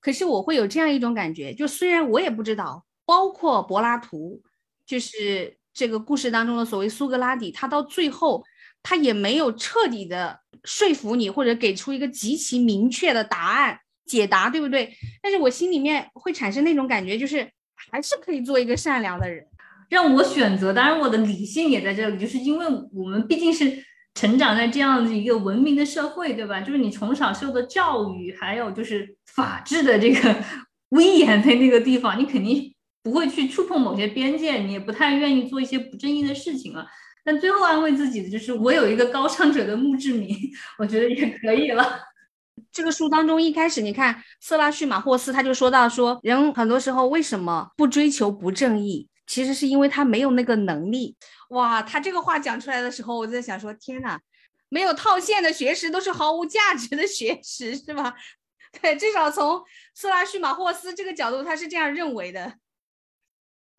[0.00, 4.40] 可是我会有这样一种感觉，就虽然我也不知道，包括柏拉图，
[4.86, 8.42] 就是这个故事当中的所谓苏格拉底，他到最后
[8.82, 14.90] 他也没有彻底的说服你，或者给出一个极其明确的答案解答，对不对？
[15.22, 19.46] 但是我心里面会产生那种感觉，就是还是可以做一个善良的人，
[19.88, 20.72] 让我选择。
[20.72, 23.84] 当然，我的理性也在这里，就是因为我们毕竟是。
[24.20, 26.60] 成长在这样的一个文明的社会，对吧？
[26.60, 30.36] 就是你从小受的教育，还有就是法治的这个
[30.90, 32.70] 威严在那个地方，你肯定
[33.02, 36.86] 不会去触碰某些边界，你也不太愿意做一些不正义的事情了。
[37.24, 40.36] 但最后安慰自己的就是我有一个高尚者的墓志铭，
[40.78, 42.00] 我觉得也可以了。
[42.70, 51.16] 这个书当中一开始，你看色拉叙马霍斯他就说到说，人很多时候为什么不追求不正义，其实是因为他没有那个能力。
[51.50, 54.20] 哇，他这个话讲出来的时候，我在想说，天哪，
[54.68, 58.14] 没有套现的学识都是毫无价值的学识，是吧？
[58.80, 59.62] 对，至少从
[59.94, 62.54] 色拉叙马霍斯这个角度，他是这样认为的。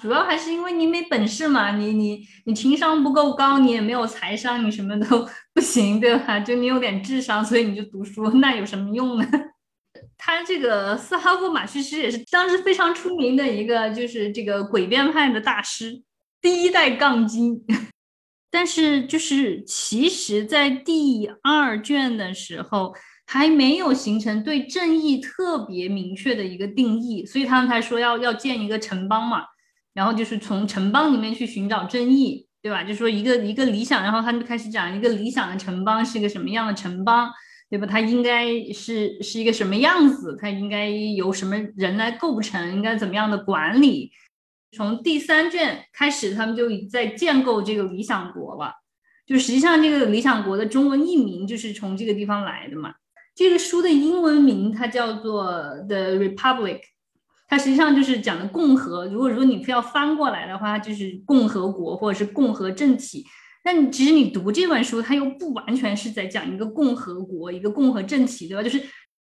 [0.02, 6.40] 主要还是因为你没本事嘛，你你你情商不够高，你也没有财商，你什么都不行，对吧？
[6.40, 9.26] 就你有点智商，所以你就读书，那有什么用呢？
[10.18, 16.02] 他这个斯哈夫马叙师也是当时非常出名的一个，就是这个诡辩派的大师，
[16.42, 17.64] 第一代杠精。
[18.50, 22.94] 但是就是其实，在第二卷的时候，
[23.26, 29.44] 还没有形成对正义特别明确的一个定义，所以他们才说要要建一个城邦嘛。
[29.94, 32.84] 然后就是从城邦里面去寻找正义，对吧？
[32.84, 37.32] 就说一个一个理想，然后他就开始讲一个理想的城邦是一个什么样的城邦，
[37.70, 37.86] 对吧？
[37.86, 40.38] 它应该是是一个什么样子？
[40.42, 42.74] 它应该由什么人来构成？
[42.74, 44.12] 应该怎么样的管理？
[44.72, 48.74] 从第三卷开始，他们就在建构这个理想国了。
[49.26, 52.94] 就实际上，这个理想国的中文译名就是从这个地方来的嘛。
[53.36, 55.46] 这个书的英文名它叫做
[55.88, 56.80] 《The Republic》。
[57.48, 59.06] 它实际上就是讲的共和。
[59.08, 63.26] 如果如果你非要翻过来的话，就是共和国或者是共和政体。
[63.64, 68.64] 但其实你读这本书，它又不完全是在讲一个共和国、一个共和政体，对吧？
[68.64, 68.82] 就是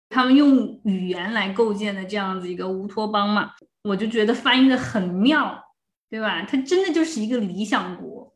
[0.09, 3.53] 他们用语言来构建的这样子一个乌托邦嘛。
[3.87, 5.63] 我就觉得翻译的很妙，
[6.11, 6.43] 对吧？
[6.43, 8.35] 它真的就是一个理想国，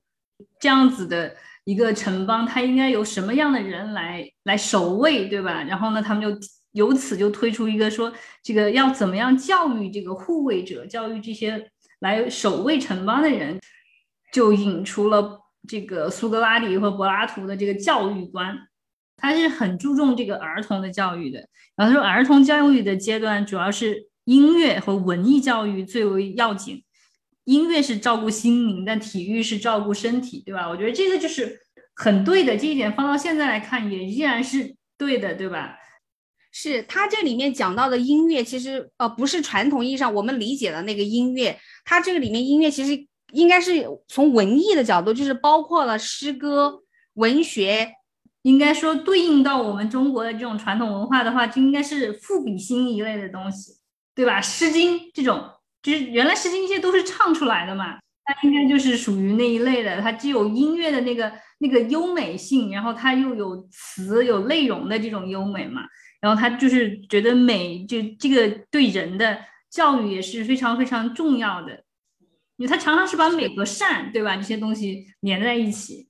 [0.58, 5.62] 这样子的一个城邦，它应该由什么样的人来来守卫，对吧？
[5.64, 6.38] 然后呢，他们就。
[6.74, 8.12] 由此就推出一个说，
[8.44, 13.58] 这个要怎么样教育这个护卫者，教育这些来守卫城邦的人，
[14.32, 18.56] 就引出了这个苏格拉底和柏拉图的这个教育观，
[19.16, 21.40] 他是很注重这个儿童的教育的。
[21.74, 26.84] 然后他说，儿童教育的阶段主要是音乐和文艺教育最为要紧，
[27.46, 30.68] 音乐是照顾心灵，但体育是照顾身体，对吧？
[30.68, 31.58] 我觉得这个就是
[31.96, 35.76] 很对的，这一点放到现在来看也依然是对的，对吧？
[36.52, 41.58] 是他这里面讲到的音乐，其实呃不是传统意义上我们理解的那个音乐。
[41.84, 47.94] 他这个里面音乐其实应该是从文艺的角度，就是包括了诗歌、文学，
[48.42, 53.72] 应该说对应到我们中国的这种传统文化的话，就应该是赋比兴一类的东西，
[54.14, 54.40] 对吧？
[54.42, 55.50] 《诗经》这种，
[55.82, 60.00] 就是原来《诗经》这些都是唱出来的嘛，它应该就是属于那一类的。
[60.00, 65.82] 它既有音乐的那个那个优美性，然后它又有词有内容的这种优美嘛。
[66.20, 69.38] 然后他就是觉得美，就这个对人的
[69.70, 71.72] 教育也是非常非常重要的，
[72.58, 74.36] 因为他常常是把美和善，对吧？
[74.36, 76.09] 这些东西连在一起。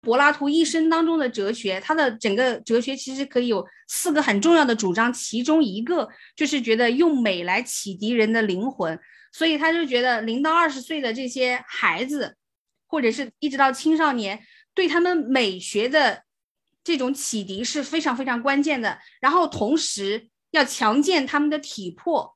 [0.00, 8.98] 柏拉图一生当中的哲学，他的整个哲学其实可以有四个很重要的主张，其中一个就是觉得用美来启迪人的灵魂，
[9.32, 12.36] 所以他就觉得零到二十岁的这些孩子，
[12.86, 14.40] 或者是一直到青少年，
[14.74, 16.22] 对他们美学的。
[16.82, 22.34] 这种启迪是非常非常关键的，然后同时要强健他们的体魄，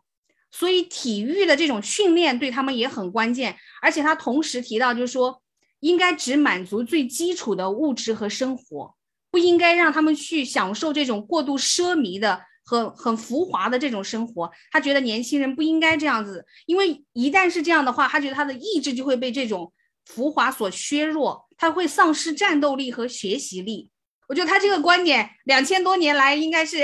[0.51, 3.57] 所以体育的这种训练对他们也很关键。
[3.81, 5.43] 而且他同时提到，就是说
[5.85, 8.95] 应该只满足最基础的物质和生活，
[9.31, 14.51] 不应该让他们去享受这种过度奢靡的、很很浮华的这种生活。
[14.71, 19.71] 他觉得年轻人不应该这样子，因为一旦是这样的话，他觉得他的意志就会被这种
[20.07, 23.91] 浮华所削弱，他会丧失战斗力和学习力。
[24.27, 26.79] 我觉得他这个观点，两千多年来应该是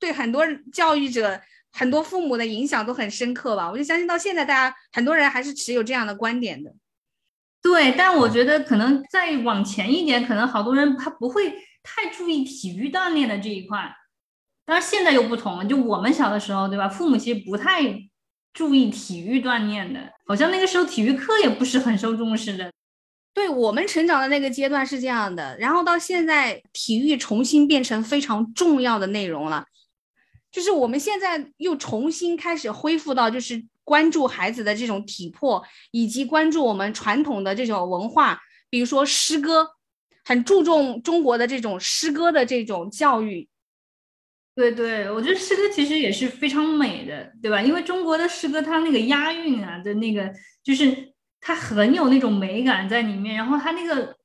[0.00, 1.38] 对很多教育者、
[1.72, 3.70] 很多父母的影响都很深刻吧。
[3.70, 6.72] 我就相信到现在，大家很多人还是持有这样的观点的。
[7.66, 11.50] 对，但我觉得可能再往前一点，可能好多人他不会
[11.82, 13.92] 太注意体育锻炼的这一块。
[14.64, 16.88] 当然现在又不同了，就我们小的时候，对吧？
[16.88, 17.82] 父母其实不太
[18.54, 22.70] 注意体育锻炼的，好像那个时候体育课也不是很受重视的。
[23.34, 29.66] 对我们成长的那个阶段是这样的，然后到现在，体育重新变成非常重要的内容了，
[30.52, 39.66] 就是我们现在又重新开始恢复到，就是关注孩子的这种体魄，以及关注我们传统的这种文化，比如说诗歌，
[40.24, 43.48] 很注重中国的这种诗歌的这种教育。
[44.54, 47.62] 对对，我觉得诗歌其实也是非常美的，对吧？
[47.62, 50.30] 因为中国的诗歌它那个押韵啊的那个
[50.62, 51.14] 就是。
[51.38, 54.16] 它很有那种美感在里面，然后它那个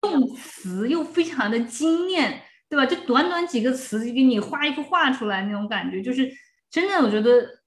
[0.00, 2.86] 动词又非常的精炼，对吧？
[2.86, 6.30] 就短短几个词就给你画一幅画出来那种感觉，就是
[6.70, 7.57] 真的，我觉得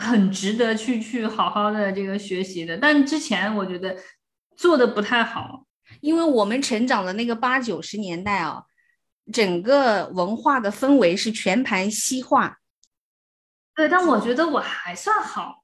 [0.00, 2.76] 很值得去去好好的这个学习的。
[2.76, 3.96] 但之前我觉得
[4.56, 5.66] 做的不太好，
[6.00, 8.64] 因为我们成长的那个八九十年代啊，
[9.32, 12.58] 整个文化的氛围是全盘西化。
[13.74, 15.59] 对，但我觉得我还算好，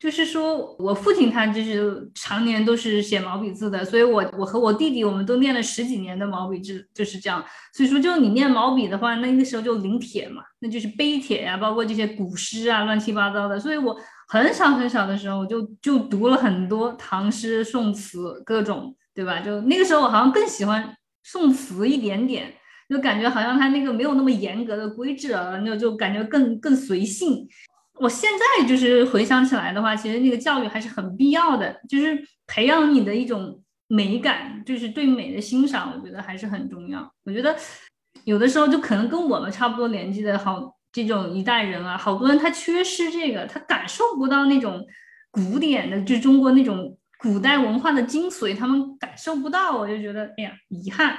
[0.00, 7.44] 就是说我父亲他就是常年都是写毛笔字的，所以我我和我弟弟我们都练了十几年的毛笔字，就是这样。
[7.74, 13.60] 所以说，就你练毛笔的话，那个时候就临帖嘛，那就是碑帖呀，包括这些古诗啊，乱七八糟的。
[13.60, 13.94] 所以我
[14.28, 19.40] 很小很小的时候，我就就读了很多唐诗宋词，各种，对吧？
[19.40, 22.54] 就那个时候我好像更喜欢宋词一点点。
[22.88, 27.46] 就感觉好像他那个没有那么严格的规制了，那就感觉更更随性。
[28.00, 37.12] 我现在就是回想起来的话，其实那个教育还是很必要的，就是培养你的一种美感，就是对美的欣赏，我觉得还是很重要。
[37.24, 37.54] 我觉得
[38.24, 44.84] 有的时候就可能跟我们差不多年纪的好这种一代人啊，好多人他缺失这个，他感受不到那种
[45.30, 51.18] 古典的，就中国那种古代文化的精髓，他们感受不到，我就觉得哎呀，遗憾。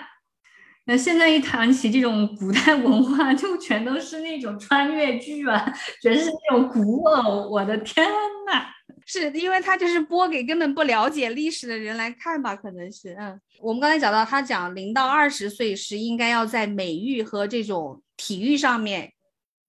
[0.85, 5.71] 那现在一谈起这种古代文化，就全都是那种穿越剧啊，
[6.01, 7.47] 全是那种古偶。
[7.49, 8.05] 我的天
[8.47, 8.65] 呐，
[9.05, 12.55] 是因为他就是播给根本不了解历史的人来看吧？
[12.55, 19.13] 可能是，嗯，我们刚才讲到，他讲零到二十岁是应该要在美育和这种体育上面。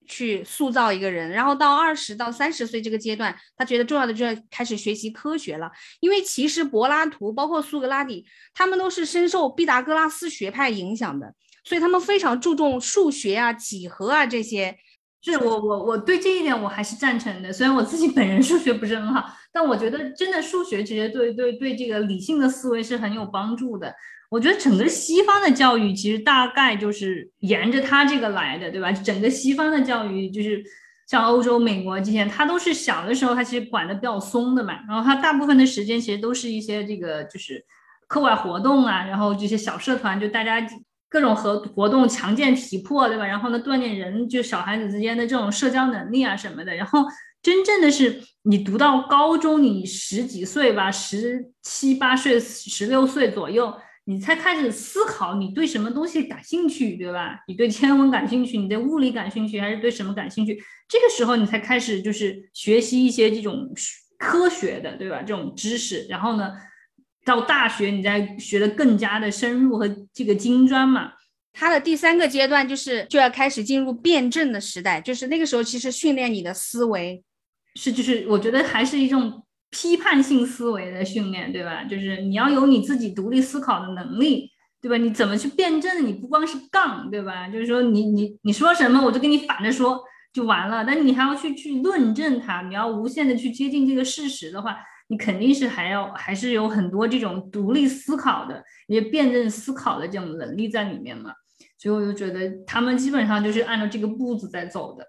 [0.07, 5.71] 去塑造一个人，然后到二十到三十岁这个阶段，他觉得重要的就要开始学习科学了。
[5.99, 11.33] 因为其实柏拉图包括苏格拉底，他们都是深受毕达哥拉斯学派影响的，
[11.63, 14.77] 所以他们非常注重数学啊、几何啊这些。
[15.25, 17.53] 是我我我对这一点我还是赞成的。
[17.53, 19.23] 虽然我自己本人数学不是很好，
[19.53, 23.95] 但我觉得真的数学其实对对对这个理性的思维是很有帮助的。
[24.33, 28.91] 我觉得整个西方的教育其实大概就是沿着他这个来的，对吧？
[28.91, 30.63] 整个西方的教育就是
[31.07, 37.63] 像欧洲、美国这些，他都是小的时候他其实管的比较松的嘛，然后他大部分的时间其实都是一些这个就是
[38.07, 40.65] 课外活动啊，然后这些小社团就大家
[41.07, 43.27] 各种和活动强健体魄，对吧？
[43.27, 46.73] 然后呢锻炼人就小孩子之间的这种社交能力啊什么的。
[46.73, 47.05] 然后
[47.43, 53.71] 真正的是你读到高中，你十几岁吧，十七八岁、十六岁左右。
[54.05, 57.39] 你才开始思考你对什么东西感兴趣，对吧？
[57.47, 60.61] 你对天文感兴趣，你对物理感兴趣，还是对什么感兴趣？
[60.89, 63.73] 这个时候你才开始就是学习一些这种
[64.17, 65.21] 科学的，对吧？
[65.21, 66.51] 这种知识，然后呢，
[67.23, 71.13] 到大学你再学的更加的深入和这个精专嘛。
[71.53, 77.23] 它的第三个阶段就是就要开始进入辩证的时代，就是那个时候其实训练你的思维，
[77.75, 79.42] 是就是我觉得还是一种。
[79.73, 81.83] 批判性思维的训练，对吧？
[81.83, 84.97] 就是你要有你自己独立思考的能力，对吧？
[84.97, 86.05] 你怎么去辩证？
[86.05, 87.49] 你不光是杠，对吧？
[87.49, 89.99] 就是说你你你说什么，我就跟你反着说
[90.31, 90.85] 就完了。
[90.85, 101.31] 但你还要去去论证它，你要无限的去接近这个事实的话，你肯定是还要还是有很多这种独立思考的一些辩证思考的这种能力在里面嘛。
[101.79, 105.07] 所以我就觉得他们基本上就是按照这个步子在走的。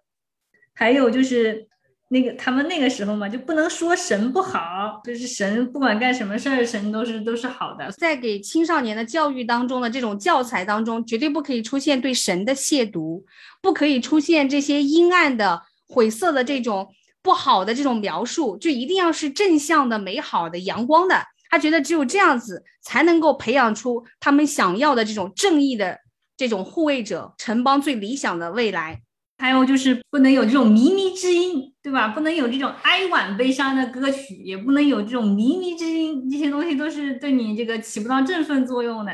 [0.75, 1.69] 还有就是。
[2.15, 7.91] 那个他们那个时候嘛，就不能说神不好，就是神不管干什么事儿，神都是都是好的。
[7.91, 13.25] 在给青少年的教育当中的这种教材当中，绝对不可以出现对神的亵渎，
[13.61, 16.89] 不可以出现这些阴暗的、晦涩的这种
[17.21, 21.21] 不好的这种描述，就一定要是正向的、美好的、阳光的。
[21.51, 25.99] 他觉得只有这样子，才能够培养出他们想要的这种正义的
[26.37, 29.01] 这种护卫者，城邦最理想的未来。
[29.45, 32.09] 还有就是不能有这种靡靡之音，对吧？
[32.09, 39.13] 不能有这种哀婉悲伤的歌曲，也不能有这种靡靡之音，这些东西都是对你这个起不到振奋作用的。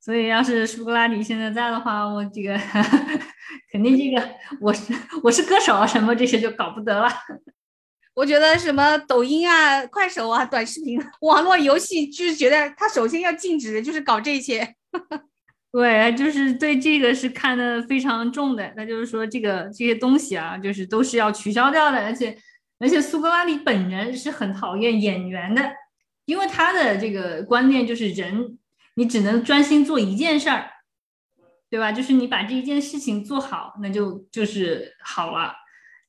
[0.00, 2.56] 所以，要是苏格拉底现在在的话，我这个
[3.72, 4.94] 肯定这个我是
[5.24, 7.10] 我是歌手啊，什么这些就搞不得了。
[8.14, 14.76] 我觉得什么抖音啊、快手啊、短视频、网络游戏，就是觉得他首先要禁止的，就是搞这些。
[15.74, 18.72] 对，就是对这个是看的非常重的。
[18.76, 21.98] 那就是说，这个这些东西啊，就是都是要取消掉的。
[21.98, 22.38] 而且，
[22.78, 25.72] 而且苏格拉底本人是很讨厌演员的，
[26.26, 28.56] 因为他的这个观念就是人，
[28.94, 30.70] 你只能专心做一件事儿，
[31.68, 31.90] 对吧？
[31.90, 35.52] 就是你把这一件事情做好，那就就是好了。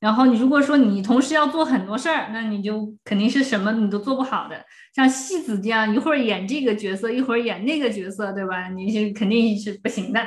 [0.06, 4.54] 然后你如果说你同时要做很多事儿，那你就肯定是什么你都做不好的。
[4.94, 8.68] 像戏子这样一会儿演这个角色，一会儿演那个角色，对吧？
[8.68, 10.20] 你是肯定是不行的。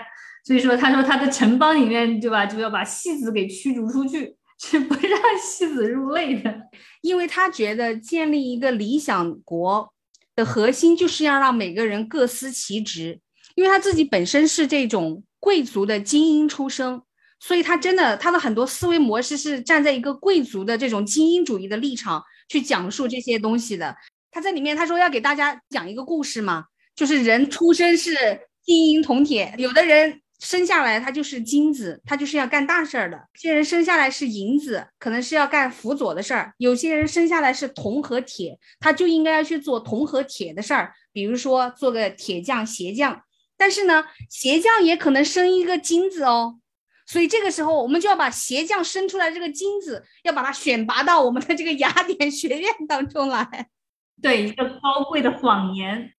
[0.44, 6.54] 所以说，他说他的城邦里面，对吧，就要把戏子给驱逐出去， 是不让戏子入内的，
[7.00, 9.94] 因为他觉得建立一个理想国
[10.36, 13.22] 的核心就是要让每个人各司其职，
[13.56, 17.02] 因为他自己本身是这种贵族的精英出身。
[17.40, 23.96] 所以他真的，他的很多思维模式是站在一个贵族的这种精英主义的立场去讲述这些东西的。
[24.32, 26.66] 他在里面他说要给大家讲一个故事嘛，
[26.96, 28.16] 就是人出生是
[28.64, 30.22] 金银铜铁，有的人。
[30.42, 33.18] 生下来他就是金子，他就是要干大事儿的。
[33.18, 36.54] 有些人生下来是银子，可能是要干辅佐的事儿。
[36.60, 43.22] 有些人生下来是铜和铁，他就应该要去做铜和铁的事儿，比如说做个铁匠、鞋匠。
[43.58, 46.62] 但是呢，鞋匠也可能生一个金子哦。
[47.10, 53.68] 所以这个时候，我们就要把鞋匠生出来这个金子，要把它选拔到我们的这个雅典学院当中来。
[54.22, 56.12] 对，一个高贵的谎言。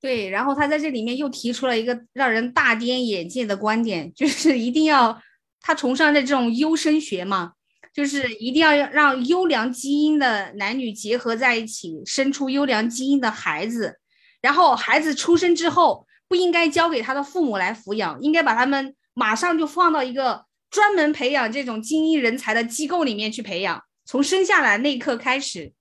[0.00, 5.22] 对，然后他在这里面又提出了一个让人大跌眼镜的观点，就是一定要
[5.60, 7.52] 他崇尚的这种优生学嘛，
[7.92, 14.00] 就是一定要让优良基因的男女结合在一起，生出优良基因的孩子，
[14.40, 25.72] 然后孩子出生之后不应该交给他的父母来抚养，应该把他们马上就放到一个专门培养这种精英人才的机构里面去培养，从生下来那一刻开始。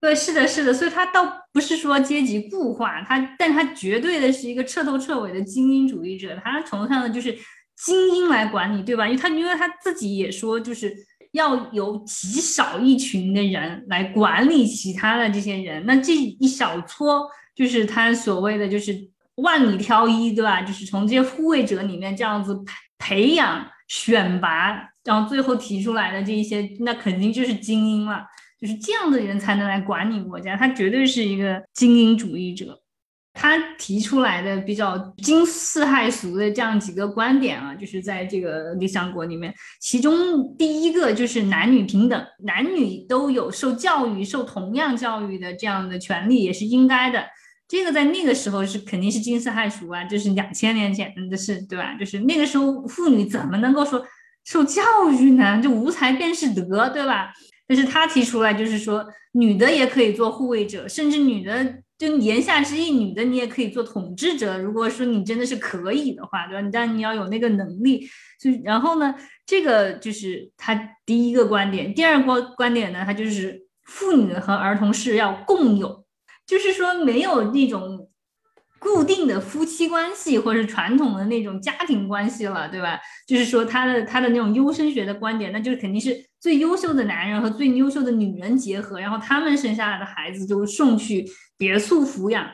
[0.00, 7.36] 对，是的，是的，所以他倒不是说阶级固化，他，但他绝对的是一个彻头彻尾的精英主义者，他崇尚的就是
[7.76, 9.06] 精英来管理，对吧？
[9.06, 10.94] 因为他因为他自己也说，就是
[11.32, 18.94] 要有极少一群的人来管理其他的这些人，那这一小撮就是他所谓的就是
[19.36, 20.62] 万里挑一，对吧？
[20.62, 24.72] 就是从这些护卫者里面这样子培培养、选拔，
[25.04, 28.24] 然后最后提出来的这一些，那肯定就是精英了。
[28.58, 32.80] 就是这样的人才能来管理国家，他绝对是一个精英主义者。
[33.38, 47.26] 他提出来的比较惊世骇俗的这样几个观点啊，就是在这个理想国里面，其中第一个就是男女平等，男女都有受教育、受同样教育的这样的权利，也是应该的。
[47.68, 51.94] 这个在那个时候是肯定是惊世骇俗啊，就是两千年前的事，对吧？
[51.98, 54.06] 就是那个时候妇女怎么能够说
[54.44, 55.60] 受教育呢？
[55.60, 57.32] 就无才便是德，对吧？
[57.66, 64.56] 但是他提出来，就是说女的也可以做护卫者，甚至女的就言下之意，女的你也可以做统治者。
[64.58, 66.68] 如果说你真的是可以的话，对吧？
[66.72, 68.08] 但你要有那个能力。
[68.38, 69.12] 就然后呢，
[69.44, 71.92] 这个就是他第一个观点。
[71.92, 76.05] 第二个观点呢，他就是妇女和儿童是要共有，
[76.46, 78.08] 就是说没有那种。
[78.78, 83.00] 固定的夫妻关系，或者是传统的那种家庭关系了，对吧？
[83.26, 91.24] 就是说他的他的那种优生学的观点，那就是肯定是最优秀的男人和最优秀的女人结合，然后他们生下来的孩子就送去
[91.56, 92.46] 别墅抚养，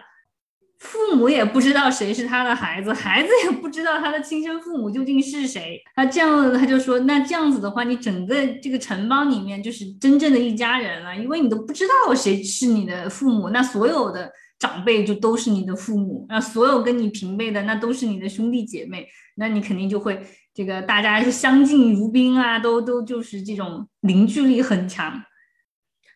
[0.83, 5.81] 父母也不知道谁是他的孩子， 孩子也不知道他的亲生父母究竟是谁。
[5.95, 14.31] 他这样他就说，那这样子的话，你整个这个城邦里面就是真正的一家人了，因为你都不知道谁是你的父母，那所有的。
[14.59, 19.05] 长辈就都是你的父母，那所有跟你平辈的那都是你的兄弟姐妹，
[19.35, 20.25] 那你肯定就会
[20.55, 25.21] 这个大家是相敬如宾啊，都都就是这种凝聚力很强。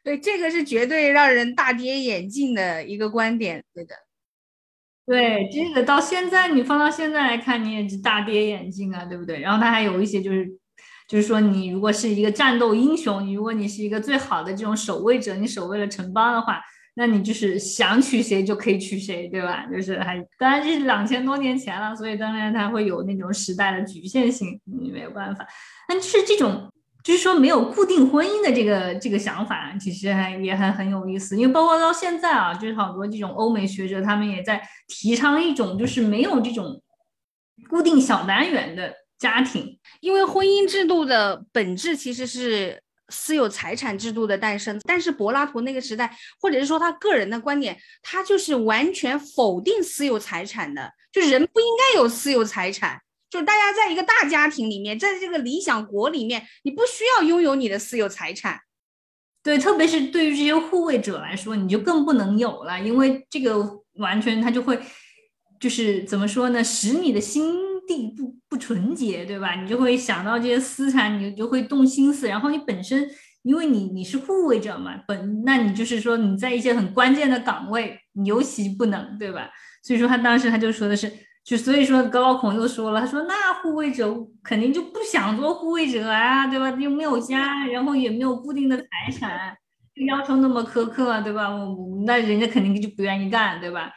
[0.05, 3.65] 对，这个是绝对让人大跌眼镜的一个观点。
[3.75, 3.97] 对的，
[5.07, 9.41] 对这个到现在你放到现在来看，你也是大跌眼镜啊，对不对？
[9.41, 10.47] 然后他还有一些就是，
[11.09, 16.61] 就是说你如果是一个战斗英雄，你如果你是一个最好的这种守卫者，你守卫了城邦的话。
[16.99, 19.67] 那你就是想娶谁就可以娶谁，对吧？
[19.71, 25.47] 就是还当然这是两千多年前了，所以当然它会有那种时代的局限性，你没有办法。
[25.87, 26.73] 但是这种
[27.07, 31.37] 就是说没有固定婚姻的这个这个想法，其实还也还很有意思。
[31.37, 36.83] 因为包括到现在啊，就是好多这种欧美学者他们也在提倡一种就是没有这种
[37.71, 42.83] 固定小单元的家庭，因为婚姻制度的本质其实是。
[43.09, 53.01] 私有财产制度的诞生，但是柏拉图那个时代，或者是说他个人的观点，他就是完全否定私有财产的，就人不应该有私有财产，
[53.37, 58.59] 就是大家在一个大家庭里面，在这个理想国里面，你不需要拥有你的私有财产。
[59.43, 64.81] 对，特别是对于这些护卫者来说，你就更不能有了，因为这个完全他就会，
[65.61, 67.67] 就是怎么说呢，使你的心。
[67.89, 69.55] 地不不纯洁，对吧？
[69.63, 72.27] 你就会想到这些私产，你就会动心思。
[72.27, 73.09] 然后你本身，
[73.45, 79.49] 因为你你是护卫者嘛，本那你就是说你在一些很关键的岗位，你尤其不能，对吧？
[79.85, 81.09] 所以说他当时他就说的是，
[81.47, 86.69] 就所以说高高孔又说了，他说那护卫者肯定就不想做护卫者啊，对吧？
[86.73, 88.87] 又没有家，然后也没有固定的财
[89.17, 89.57] 产，
[90.09, 91.49] 要求那么苛刻，对吧？
[91.49, 93.93] 我那人家肯定就不愿意干，对吧？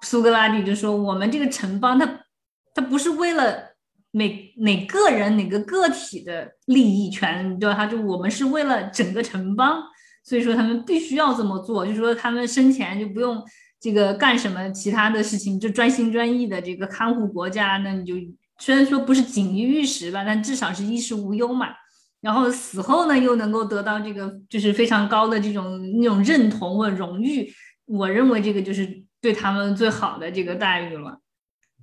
[0.00, 2.20] 苏格拉底就说我们这个城邦他。
[2.76, 3.56] 他不是为了
[4.10, 7.76] 每哪个人哪个个体的利益权，对吧？
[7.76, 9.80] 他就我们是为了整个城邦，
[10.24, 11.86] 所以说他们必须要这么做。
[11.86, 13.40] 就是说他们生前就不用
[13.84, 17.76] 这个干什么其他的事情，就专心专意的这个看护国家。
[17.84, 18.14] 那你就
[18.58, 21.66] 虽然说不是锦衣玉食吧，但至少是衣食无忧嘛。
[22.22, 27.46] 然后死后呢又能够得到这个就是非常高的这种那种认同或荣誉，
[27.84, 31.20] 我认为这个就是对他们最好的这个待遇了。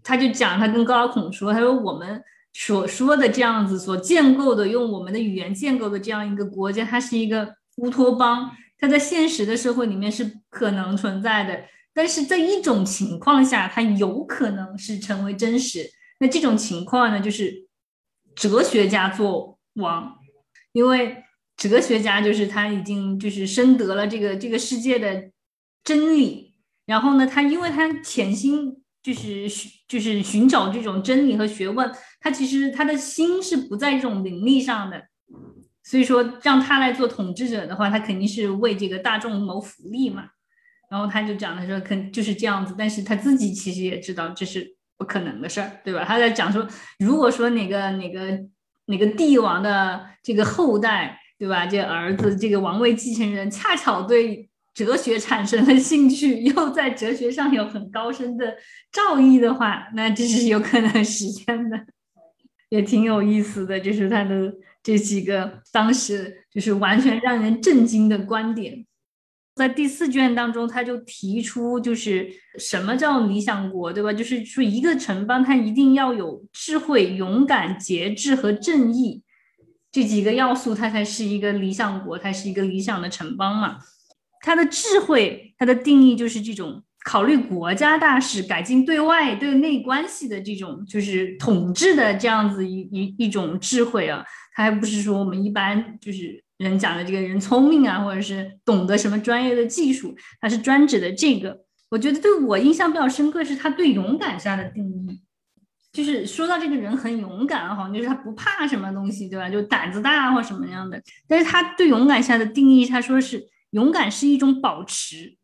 [0.02, 2.20] 他就讲，他跟高老孔说，他说我们
[2.54, 8.50] 所说的这样子所建构的用我们的语言建构的这样一个国家，它是一个乌托邦，
[8.80, 11.62] 它在现实的社会里面是可能存在的，
[11.94, 15.90] 但是在一种情况下，它有可能是成为真实。
[16.20, 17.68] 那这种情况呢，就是
[18.36, 20.16] 哲学家做王，
[20.72, 21.24] 因为
[21.58, 25.30] 哲学家就是他已经就是深得了这个这个世界的
[25.84, 28.78] 真理，然后呢，他因为他潜心。
[29.04, 29.50] 就是
[29.88, 35.08] 就是寻找这种真理和学问，他其实他的心是不在这种名利上的，
[35.84, 40.30] 所以说让他来做统治者的话，他肯定是为这个大众谋福利嘛。
[40.92, 46.04] 然后他就讲他说，肯就是这样子，但是他自己其实也知道这是不可能的事儿，对吧？
[46.06, 46.68] 他在讲说，
[47.00, 48.38] 如果说哪个哪个
[48.86, 51.66] 哪个帝王的这个后代，对吧？
[51.66, 54.48] 这儿子这个王位继承人恰巧对。
[54.74, 58.56] 哲学产生了兴趣，又在哲学上有很高深的
[58.90, 61.78] 造诣的话，那这是有可能实现的，
[62.70, 63.78] 也挺有意思的。
[63.78, 68.86] 就是他的这几个当时就是完全让人震惊的观点，
[69.62, 74.12] 在第四卷当中，他就提出就是什么叫理想国，对吧？
[74.12, 79.24] 就是说一个城邦，它一定要有智慧、勇敢、节制和正义
[79.92, 83.78] 这几个要素，它才是一个理想国，它是一个理想的城邦嘛。
[84.44, 94.26] 他的智慧，他的定义就是这种考虑国家大事、改进对外对内关系的这种，就是统治的这样子一一一种智慧啊。
[94.56, 101.66] 他还不是说我们一般就是人讲的这个人聪明啊，或者是懂得什么专业的技术，他是专指的这个。
[101.90, 105.22] 我觉得对我印象比较深刻是他对勇敢下的定义，
[105.92, 109.50] 就是说到这个人很勇敢好像就是他不怕什么东西，对吧？
[109.50, 111.02] 就胆子大或什么样的。
[111.28, 113.50] 但是他对勇敢下的定义，他说是。
[113.72, 115.38] 勇敢是一种保持。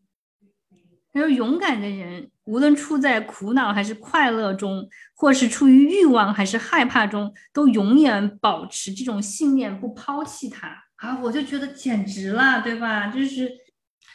[1.13, 13.07] 他说：“勇敢的人，无论处在苦恼还是快乐中，或是出于欲望还是害怕中，都永远保持这种信念，不抛弃它。”啊，我就觉得简直了，对吧？
[13.07, 13.51] 就是，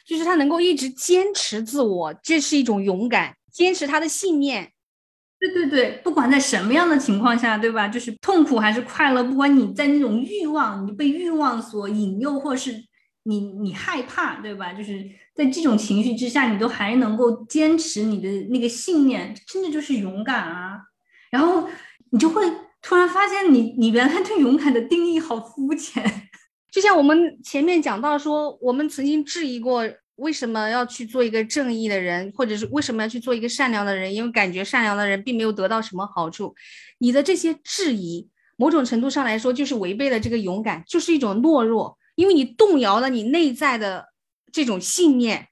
[0.07, 4.71] 就是他能够一直坚持自我，这是一种勇敢，坚持他的信念。
[5.39, 7.89] 对对对，不管在什么样的情况下，对吧？
[7.89, 12.85] 就是痛苦还是快乐，不管你在那种欲望，你被欲望所引诱，或是。
[13.25, 14.73] 你你害怕对吧？
[14.73, 20.81] 就是在这种情绪之下，你都还能够坚持你的那个信念，真的就是勇敢啊！
[21.31, 21.69] 然后
[22.11, 22.43] 你就会
[22.83, 26.03] 突然发现，你你原来对勇敢的定义好肤浅。
[26.73, 29.85] 就像我们前面讲到说，我们曾经质疑过，
[30.17, 34.13] 为什么要去做一个正义的人，或者是为什么要去做一个善良的人？
[34.13, 36.55] 因为感觉善良的人并没有得到什么好处。
[36.97, 41.99] 你的这些质疑，某种程度上来说，就是违背了这个勇敢，就是一种懦弱。
[42.15, 44.07] 因为你动摇了你内在的
[44.51, 45.49] 这种信念，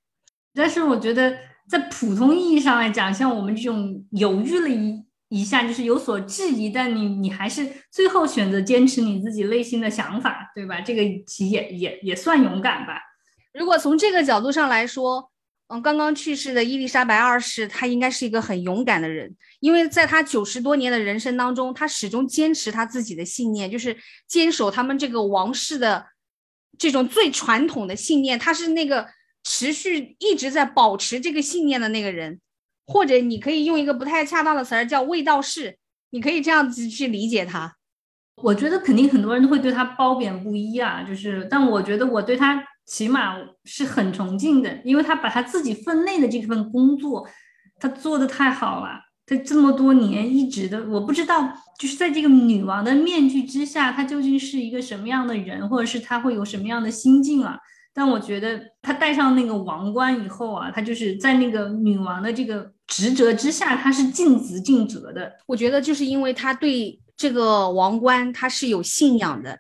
[0.55, 1.37] 但是我觉得
[1.69, 10.83] 在普通意义上来讲，像我们这种犹豫了一一下，就是有所质疑，但你你还是最后选择坚持你自己内心的想法，对吧？
[10.83, 13.01] 这个其也也也算勇敢吧。
[13.55, 15.31] 如果从这个角度上来说，
[15.69, 23.97] 嗯，刚刚去世的伊丽莎白二世，她应该是一个很勇敢的人，因为在她九十多年的人生当中，她始终坚持她自己的信念，就是
[24.29, 26.07] 坚守他们这个王室的。
[26.79, 29.07] 这种最传统的信念，他是那个
[29.45, 32.41] 持续一直在保持这个信念的那个人，
[32.93, 35.79] 或者你可以用一个不太恰当的词儿叫卫道士，
[36.11, 37.77] 你可以这样子去理解他。
[38.43, 47.29] 我觉得肯定很多人都会对他褒贬不一啊，就是，但我觉得我对他起码是很崇敬的，因为他把他自己分内的这份工作，
[47.79, 49.01] 他做的太好了。
[49.27, 57.57] 他这么多年一直的，我不知道，就是在这个女王的面具之下，她究竟是一个什么样的人，或者是她会有什么样的心境啊？
[57.95, 65.33] 但我觉得她戴上那个王冠以后啊，她就是在那个女王的这个职责之下，他是尽职尽责的。
[65.47, 69.59] 我觉得就是因为他对这个王冠，他是有信仰的，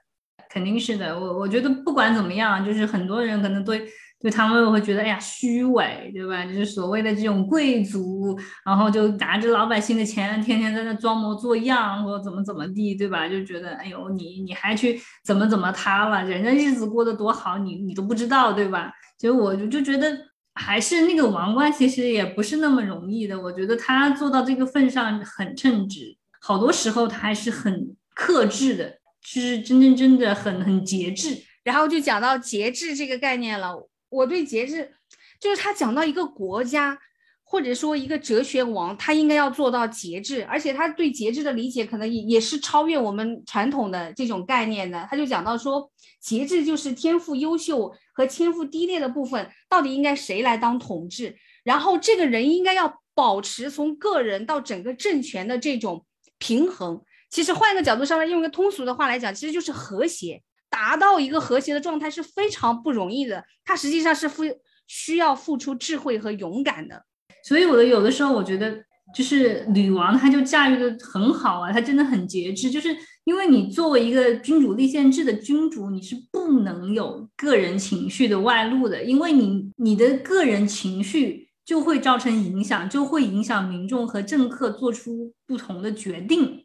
[0.52, 1.18] 肯定是的。
[1.18, 3.88] 我我觉得不管怎么样，就是很多人可能对。
[4.22, 6.44] 对他们会觉得，哎呀，虚伪，对吧？
[6.44, 13.26] 就是所谓的这种贵族，然后就拿着老百姓的钱，天天在那装模作样，或怎么怎么地，对吧？
[13.26, 16.22] 就觉得，哎呦，你你还去怎么怎么他了？
[16.22, 18.92] 人家日子过得多好，你你都不知道，对吧？
[19.18, 20.14] 就我就就觉得，
[20.60, 23.40] 还是那个王冠，其实也不是那么容易的。
[23.40, 31.42] 我觉得他做到这个份上很称职，好多时候他还是很克制的，就是真真真的很很节制。
[31.64, 33.88] 然后就讲到节制这个概念了。
[34.10, 34.92] 我对节制，
[35.40, 36.98] 就是他讲到一个国家
[37.42, 45.06] 或者说一个哲学王，他应该要做到节制，而且他对节制的理解可能也也是超越我们传统的这种概念的。
[45.10, 45.90] 他就讲到说，
[46.20, 56.04] 节制就是天赋优秀和天赋低劣的部分到底应该谁来当统治，然后这个人应该要保持从个人到整个政权的这种
[56.38, 57.02] 平衡。
[57.30, 60.42] 其实换一个角度上来，用一个通俗的话来讲，其实就是和谐。
[60.68, 64.44] 达到一个和谐的状态是非常不容易的，它实际上是付
[64.86, 67.04] 需要付出智慧和勇敢的。
[67.42, 68.84] 所以，我的有的时候我觉得，
[69.14, 72.70] 就是女王，她就驾驭的很好啊，她真的很节制。
[72.70, 72.88] 就是
[73.24, 86.64] 因为你作为一个君主立宪制的君主，你是不能有个人情绪的外露的，因为你你的个人情绪就会造成影响，就会影响民众和政客做出不同的决定。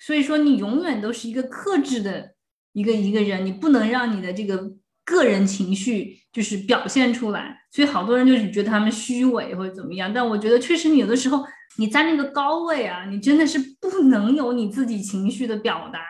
[0.00, 2.34] 所以说，你永远都是一个克制的。
[2.72, 4.72] 一个一个人，你不能让你的这个
[5.04, 10.14] 个人情绪就是表现出来，所以好多人就是觉得他们虚伪或者怎么样。
[10.14, 11.44] 但我觉得确实，你有的时候
[11.80, 16.00] 你在那个高位啊，你真的是不能有你自己情绪的表达。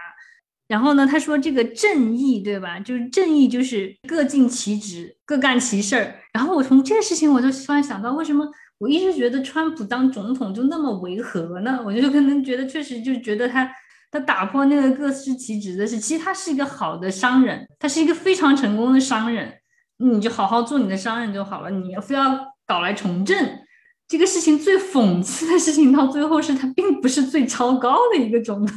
[0.67, 2.81] 然后呢，他说这个正义，对吧？
[2.81, 6.17] 就是正义，就是各尽其职，各干其事儿。
[6.33, 8.45] 然后我从这个事情，我就突然想到，为什么
[8.79, 11.81] 我一直觉得川普当总统就那么违和呢？
[11.87, 13.71] 我就可能觉得确实就觉得他。
[14.13, 19.55] 他打破那个各司其职的是，其实他是一个好的商人，他是一个非常成功的商人。
[19.99, 23.39] 你就好好做你的商人就好了，你非要搞来从政，
[24.11, 28.77] 这个事情最讽刺的事情到最后是它并不是最糟糕的一个总统。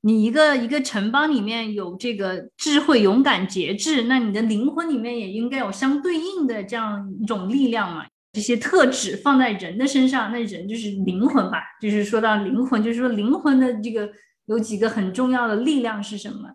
[0.00, 8.04] 你一个一个城邦里面有这个智慧、勇敢、节制，那你的灵魂里面也应该有相对应的这样一种力量嘛？
[8.32, 11.58] 这些特质放在人的身上，那人就是灵魂吧？
[11.80, 14.10] 就是说到灵魂，就是说灵魂的这个。
[14.46, 16.48] 有几个很重要的力量是什么？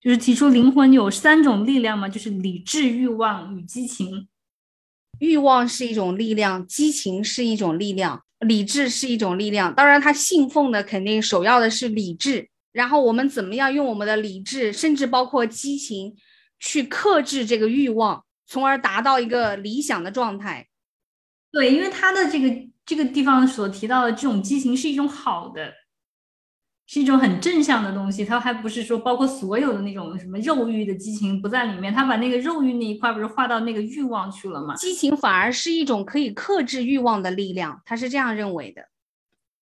[0.00, 4.28] 就是提出灵魂有三种力量嘛，就是理智、欲望与激情。
[5.20, 9.74] 欲望是一种力量，激情是一种力量，理智是一种力量。
[9.74, 12.48] 当然，他信奉的肯定首要的是理智。
[12.72, 16.14] 然后我们怎么样用我们的理智，甚至包括激情，
[16.58, 20.68] 去克制这个欲望，从而达到一个理想的状态？
[21.50, 25.72] 对，因为他的这个这个地方所提到的这种激情是一种好的。
[26.92, 34.74] 是一种很正向的东西，它还不是说包括所有的那种什么肉欲的激情不在里面，他把那个肉欲那一块不是划到那个欲望去了吗？
[34.74, 38.82] 激情反而是一种可以克制欲望的力量，他是这样认为的。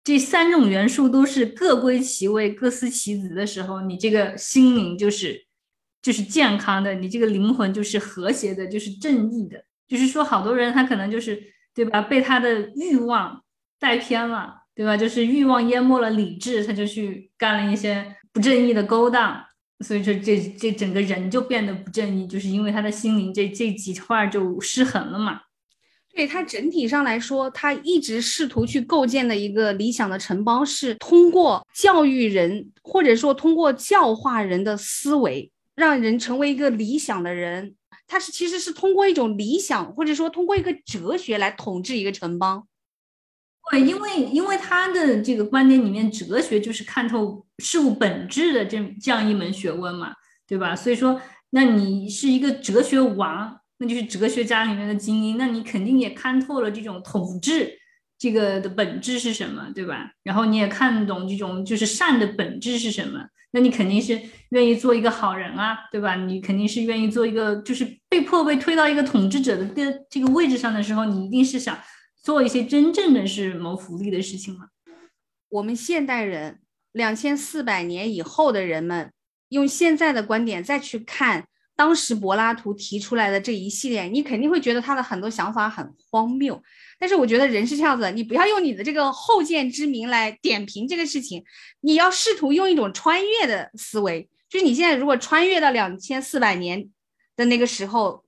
[0.01, 5.45] 这三种元素都是各归其位、各司其职的时候，你这个心灵就是
[6.01, 9.61] 就是健康的，你这个灵魂就是和谐的，就是正义的。
[9.89, 11.37] 就是说，好多人他可能就是
[11.75, 13.43] 对吧，被他的欲望
[13.77, 14.58] 带偏了。
[14.79, 14.95] 对吧？
[14.95, 19.37] 就是欲望淹没了理智，他就去干了一些不正义的勾当，
[19.81, 25.41] 所以说这这整个人就变得不正义，就是因为他的心灵这这几块就失衡了嘛。
[26.15, 37.75] 对他整体上来说，他一直试图去构建的一个理想的城邦，是通过教育人，或者说通过教化人的思维，让人成为一个理想的人。
[38.07, 42.65] 他是其实是通过一种理想，或者说通过一个哲学来统治一个城邦。
[43.71, 50.13] 对，因为因为他的这个观点里面，哲学就是看透事物本质的这这样一门学问嘛，
[50.47, 50.75] 对吧？
[50.75, 57.71] 所以说，那你是一个哲学王，那就是哲学家里面的精英，那你肯定也看透了这种统治
[58.17, 60.13] 这个的本质是什么，对吧？
[60.23, 66.15] 然后你也看懂这种就是善的本质是什么，那你肯定是愿意做一个好人啊，对吧？
[66.15, 71.77] 你肯定是愿意做一个就是被迫被推到一个统治者的这这个位置上的时候，你一定是想。
[72.21, 74.67] 做一些真正的是谋福利的事情吗？
[75.49, 76.59] 我们现代人
[76.91, 79.11] 两千四百年以后的人们，
[79.49, 86.61] 用现在的观点再去看当时柏拉图提出来的这一系列，你肯定会觉得他的很多想法很荒谬。
[86.99, 91.43] 但是我觉得人是这样子，你不要用你的这个后见之明来点评这个事情，
[91.79, 96.89] 你要试图用一种穿越的思维，就是你现在如果穿越到两千四百年
[97.37, 98.25] 的那个时候，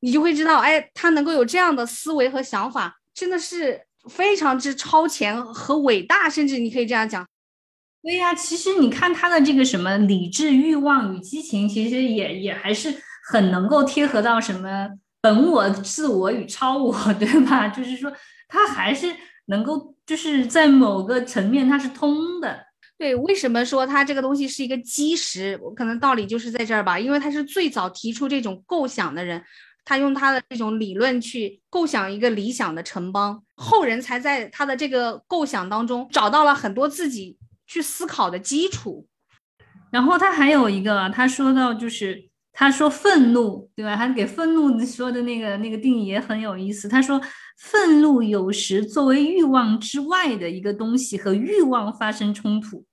[0.00, 2.95] 你就会知道，哎，他能够有这样的思维和想法。
[3.16, 7.26] 真的是非常之超前和伟大，甚至你可以这样讲。
[8.02, 12.94] 对呀，其实你看他的这个什么理智、欲望与激情，其实也也还是
[13.32, 14.88] 很能够贴合到什么
[15.22, 17.66] 本我、自我与超我， 对吧？
[17.68, 18.12] 就是说
[18.46, 19.12] 他还是
[19.46, 22.66] 能够，就是在某个层面它是通的。
[22.98, 25.58] 对，为什么说他这个东西是一个基石？
[25.62, 29.42] 我可能道理就是在这儿吧，因为他是最早提出这种构想的人。
[29.86, 39.06] 他用他的这种理论去构想一个理想的城邦，后人才在他的这个构想当中找到了很多自己去思考的基础。
[39.92, 43.94] 然后他还有一个，他说到就是他说愤怒，对吧？
[43.94, 46.88] 他给愤怒说的那个那个定义也很有意思。
[46.88, 47.20] 他说，
[47.56, 52.84] 愤怒有时作为欲望之外的一个东西和欲望发生冲突。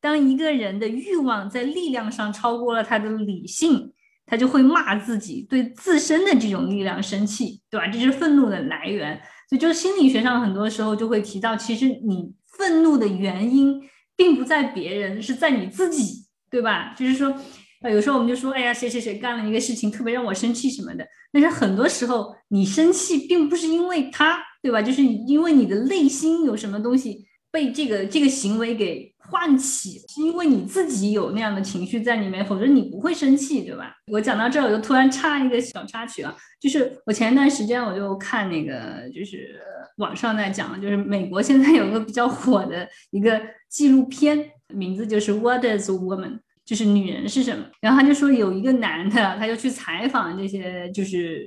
[0.00, 3.91] 当一个人的欲望在力量上超过了他的理性，
[4.26, 7.86] 他就会骂自己，对自身的这种力量生气，对吧？
[7.88, 9.20] 这是愤怒的来源。
[9.48, 13.80] 所以，就心理学上很多时候就会提到，其实你愤怒的原因
[14.16, 16.94] 并不在别人，是在你自己，对吧？
[16.96, 17.34] 就是说。
[17.82, 21.04] 啊，有时候我们就说，哎呀，谁谁谁干了一个事情特别让我生气什么的。
[21.32, 24.80] 但是很多时候，你生气并不是因为他，对吧？
[24.80, 33.94] 就是因为你的内心有什么东西被这个这个行为给唤起，是因为你自己有那样的情绪在里面，否则你不会生气，对吧？
[34.10, 39.60] 我讲到这儿，我就突然插一个小插曲啊，就是我前一段时间我就看那个，就是
[39.98, 46.30] 网上在讲，就是美国现在有个比较火的一个纪录片，名字就是《What Is Woman》。
[46.64, 47.64] 就是女人是什么？
[47.80, 51.44] 然后他就说有一个男的，他就去采访这些，就是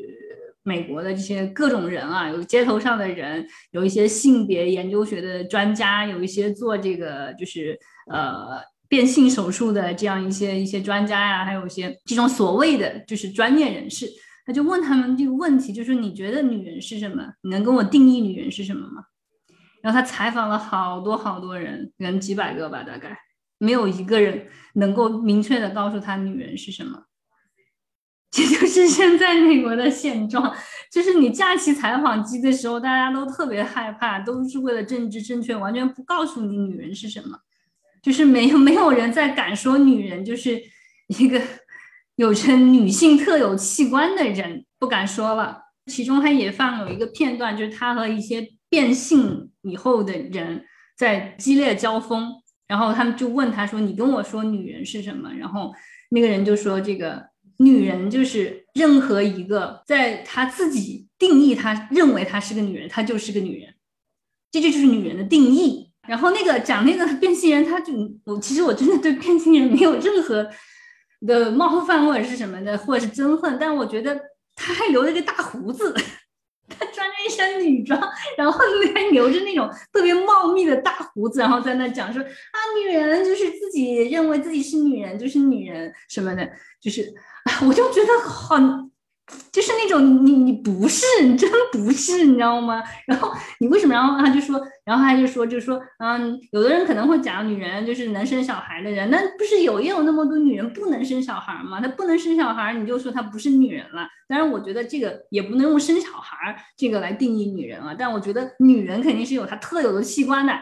[0.65, 7.79] 美国的这些各种人啊，有街头上的人，有一些性别研究学的专家，有一些做这个就是
[8.11, 8.59] 呃
[8.89, 14.07] 变性手术的这样一些一些专家呀，还有一些这种所谓的就是专业人士，
[14.43, 17.23] 他就问他们这个问题，就是你觉得女人是什么？
[17.43, 19.03] 你能跟我定义女人是什么吗？
[19.83, 23.15] 然后他采访了好多好多人，可能几百个吧，大概。
[23.57, 27.03] 没有一个人能够明确的告诉他女人是什么，
[28.35, 30.53] 这就是 现在美国的现状。
[30.91, 37.39] 就是你架起采访机的时候，大家都特别害怕，都是为了政治正确，完全不告诉你女人是什么。
[38.01, 40.61] 就是没有没有人再敢说女人就是
[41.17, 41.41] 一个
[42.17, 45.61] 有着女性特有器官的人，不敢说了。
[45.87, 50.65] 其中他也放有一个片段，就是他和一些变性以后的人
[50.97, 52.33] 在激烈交锋。
[52.67, 55.71] 然后他们就问他说：“你跟我说女人是什么？”然后
[56.09, 57.23] 那个人就说：“这个
[57.59, 63.73] 女人就是任何一个在他自己定义，他认为她是个女人，她就是个女人，
[64.51, 67.91] 这就就是女人的定义。”然后那个讲那个变性人，他就
[68.25, 70.47] 我其实我真的对变性人没有任何
[71.25, 74.19] 的冒犯或者是什么的，或者是憎恨，但我觉得
[74.55, 75.95] 他还留了个大胡子。
[76.67, 77.99] 他穿着一身女装，
[78.35, 78.59] 然后
[78.93, 86.47] 还留着那种特别茂密的大胡子，然后在那讲说啊，女人就是自己认为自己是女人，就是女人什么的，
[86.81, 87.13] 就是，
[87.67, 88.91] 我就觉得很。
[89.51, 92.83] 就是那种你你不是 你真不是你知道吗？
[93.07, 93.91] 然后你为什么？
[93.91, 101.81] 然后他就说，然后他就说，就说嗯，有的人可能会讲女人就是能生小孩的人，那不是有也有那么多女人不能生小孩吗？
[101.81, 104.07] 她不能生小孩，你就说她不是女人了。
[104.27, 107.95] 当然，我觉得这个也不能用生小孩这个来定义女人啊。
[107.97, 110.53] 但我觉得女人肯定是有她特有的器官的。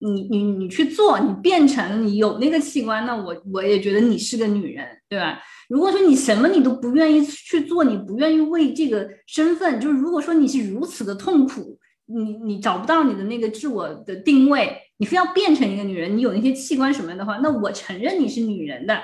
[0.00, 5.40] 你你你去做，你变成你有那个器官，那我我也觉得你是个女人，对吧？
[5.68, 19.02] 如果说你什么你都不愿意去做，你不愿意为这个身份，就是如果说你是如此的痛苦，你你找不到你的那个自我的定位，你非要变成一个女人，你有那些器官什么的话，那我承认你是女人的，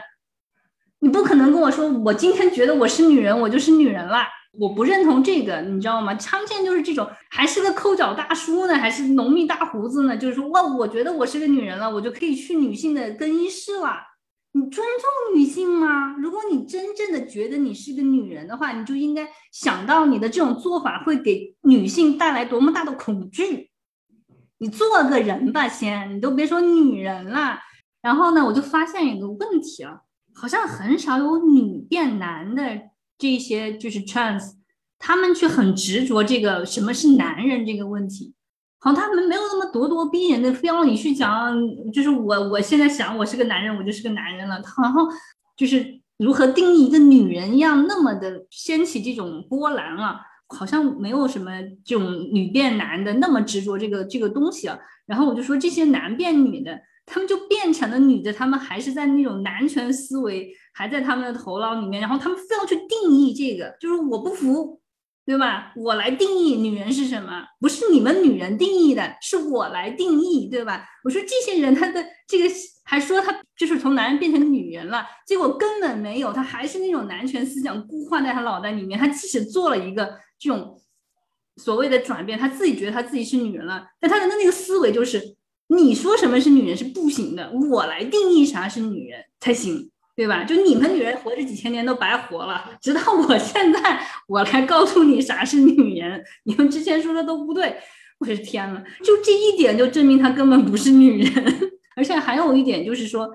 [1.00, 4.24] 你不可能跟我说我今天觉得我是女人，我就是女人了。
[4.58, 6.14] 我不认同这个，你知道吗？
[6.14, 10.16] 常见就是这种，还是个抠脚大叔呢，还是浓密大胡子呢？
[10.16, 13.96] 就是说，哇，我觉得我是个女人了，我就可以去女性的更衣室了。
[14.52, 16.14] 你尊重女性吗？
[16.18, 23.70] 如果你真正的觉得你是个女人的话，你就应该想到你的这种做法会给女性带来多么大的恐惧。
[24.58, 27.58] 你做个人吧，先，你都别说女人了。
[28.00, 30.02] 然后呢，我就发现一个问题了，
[30.32, 32.62] 好像很少有女变男的。
[33.24, 34.52] 这些就是 trans，
[34.98, 38.34] 他们却很执着这个什么是男人这个问题，
[38.78, 41.56] 好像，他们没有那么咄咄逼人的非要你去讲，
[41.90, 45.08] 就是我我现在想我是个男人，我就是个男人了，然后
[45.56, 51.50] 就是如何定义一个女人一样那么的掀起这种波澜啊，好像没有什么
[51.82, 56.78] 这种女变男的那么执着这个这个东西啊，然后我就说这些男变女的。
[57.06, 64.80] 他们就变成了女的，他们还是在那种男权思维还在他们的头脑里面，然后他们非要去定义这个，就是我不服，
[65.24, 65.72] 对吧？
[65.76, 70.84] 我来定义女人是什么，不是你们女人定义的，是我来定义，对吧？
[71.04, 72.52] 我说这些人他的这个
[72.84, 78.98] 还说他就是从男人变成女人了，结果根本没有，他还是那种男权思想固化在他脑袋里面。
[78.98, 80.82] 他即使做了一个这种
[81.56, 85.36] 所谓的转变，他自己觉得他自己是女人了，但他的那个思维就是。
[85.68, 90.44] 你说什么是女人是不行的，我来定义啥是女人才行，对吧？
[90.44, 97.76] 就你们女人活这几千年都白活了，直到我现在我来告诉你啥是女人，你们之前说的都不对。
[98.20, 101.70] 我的天呐，就这一点就证明她根本不是女人。
[101.96, 103.28] 而且还有一点就是说，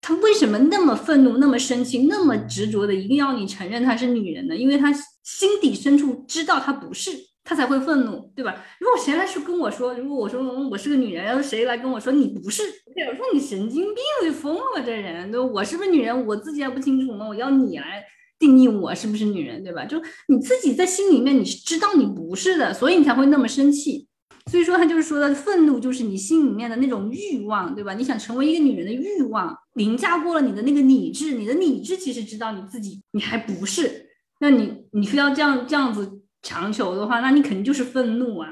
[0.00, 4.56] 他为什么那么愤怒、那么生气、那么执着的一定要你承认她是女人呢？
[4.56, 7.10] 因为他心底深处知道她不是，
[7.44, 8.54] 他才会愤怒，对吧？
[8.78, 17.26] 如果谁来去跟我说，如果我说我是个女人，要是谁来跟我说你不是，我说你神经病，你疯了吧这人，对我是不是女人，我自己还不清楚吗？
[17.28, 18.04] 我要你来
[18.38, 19.84] 定义我是不是女人，对吧？
[19.84, 24.08] 就你自己在心里面你是知道你不是的，所以你才会那么生气。
[24.50, 27.94] 所以说，他就是说的愤怒，就是你心里面的那种欲望，对吧？
[27.94, 34.08] 你想成为一个女人的欲望凌驾过了你的那个理智，你的理智其实知道你自己你还不是，
[34.40, 38.48] 那你你非要这样这样子强求的话，那你肯定就是愤怒啊。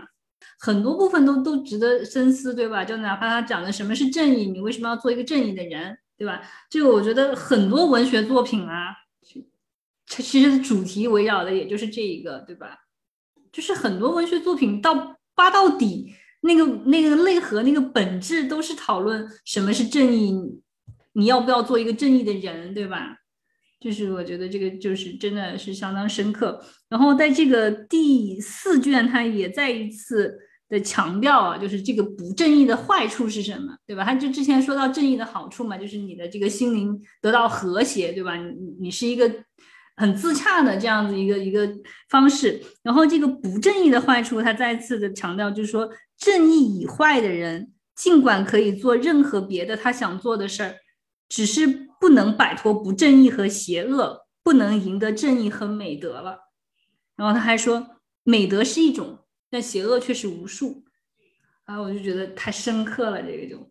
[0.59, 2.85] 很多部分都都值得深思，对吧？
[2.85, 6.41] 就哪怕他讲的什么是正义，你为什么要做一个正义的人，对吧？
[6.69, 8.95] 这个我觉得很多文学作品啊，
[10.07, 12.79] 其实主题围绕的也就是这一个，对吧？
[13.53, 15.17] 就是很多文学作品到。
[15.33, 20.35] 扒到底，那个那个内核，那个本质都是讨论什么是正义，
[21.13, 23.17] 你要不要做一个正义的人，对吧？
[23.81, 26.63] 就是我觉得这个就是真的是相当深刻。
[26.89, 34.05] 然后在这个第四卷，他也再一次的强调啊，就是这个不正义的坏处是什么，对吧？
[34.05, 38.37] 他就之前说到正义的好处嘛，就是你的这个心灵得到和谐，对吧？
[38.37, 39.29] 你你是一个。
[39.97, 41.71] 很自洽的这样子一个一个
[42.09, 50.77] 方式，然后这个不正义的坏处，他再次的强调，就是说正义已坏的人，尽管可以做任何别的他想做的事儿，
[51.29, 56.49] 只是不能摆脱不正义和邪恶，不能赢得正义和美德了。
[57.15, 59.19] 然后他还说，美德是一种，
[59.51, 60.85] 但邪恶却是无数。
[61.65, 63.71] 啊，我就觉得太深刻了，这个就。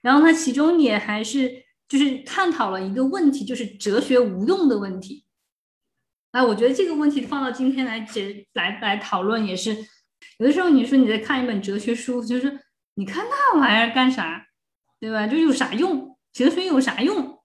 [0.00, 5.26] 然后他其中也还是就是探讨了一个问题，就是哲学无用的问题。
[6.30, 9.74] 哎，我觉得这个问题放到今天来解来来讨论也是，
[10.38, 12.60] 有的时候你说你在看一本哲学书，就是
[12.94, 14.46] 你看那玩意儿干啥，
[15.00, 15.26] 对吧？
[15.26, 16.16] 就有啥用？
[16.32, 17.37] 哲学有啥用？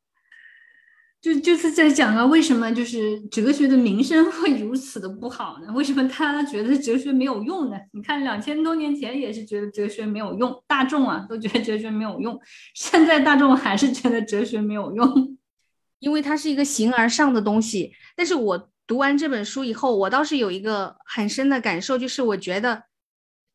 [1.24, 5.72] 就就是在讲啊，为什么就是哲学的名声会如此的不好呢？
[5.72, 7.78] 为什么他觉得哲学没有用呢？
[7.94, 12.38] 你看两千多年前也是觉得哲学没有用，大众啊都觉得哲学没有用，
[12.76, 15.38] 现在大众还是觉得哲学没有用，
[16.00, 18.70] 因为它是一个形而上的东西，但是我。
[18.86, 22.84] 读完这本书以后，我倒是有一个很深的感受，就是我觉得，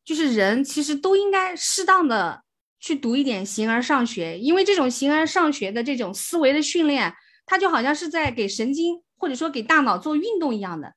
[0.03, 2.41] 就是人其实都应该适当的
[2.79, 7.13] 去读一点形而上学，因为这种形而上学的这种思维的训练，
[7.49, 10.93] 它就好像是在给神经或者说给大脑做运动一样的，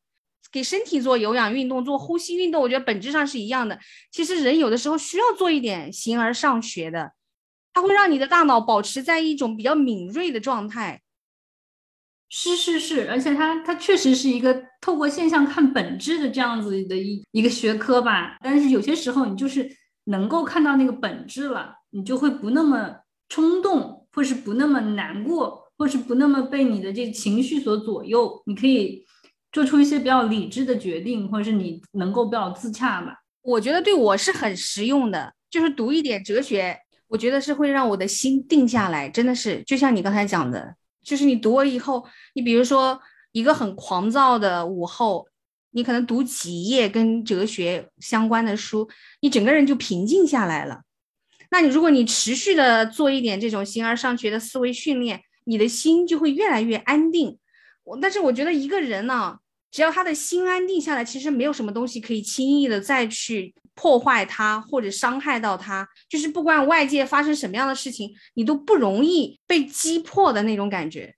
[0.53, 3.79] 给身体做有氧运动、做呼吸运动，我觉得本质上是一样的。
[4.11, 7.13] 其实人有的时候需要做一点形而上学的，
[7.73, 11.01] 它会让你的大脑保持在一种比较敏锐的状态。
[12.29, 18.37] 是是是，而且它它确实是一个透过现象看本质的这样子的一一个学科吧。
[18.43, 19.75] 但是有些时候你就是
[20.05, 22.97] 能够看到那个本质了，你就会不那么
[23.31, 28.41] 冲动，或是不那么难过，或是不那么被你的这个情绪所左右。
[28.47, 29.05] 你可以
[29.51, 33.17] 做出一些比较理智的决定，或者是你能够比较自洽吧。
[33.43, 36.79] 我觉得对我是很实用的，就是读一点哲学，
[37.09, 39.09] 我觉得是会让我的心定下来。
[39.09, 40.77] 真的是，就像你刚才讲的。
[41.03, 43.01] 就是你读了以后，你比如说
[43.33, 45.27] 一个很狂躁的午后，
[45.73, 48.89] 你可能读几页跟哲学相关的书，
[49.21, 50.83] 你整个人就平静下来了。
[51.51, 57.39] 那你如果你持续的做一点这种形而上学的思维训练，你的心就会越来越安定。
[57.85, 59.39] 我但是我觉得一个人呢，
[59.71, 63.55] 只要他的心安定下来，其实没有什么东西可以轻易的再去。
[63.75, 71.15] 破坏他或者伤害到他，就是不管外界发生什么样的事情，你都不容易被击破的那种感觉。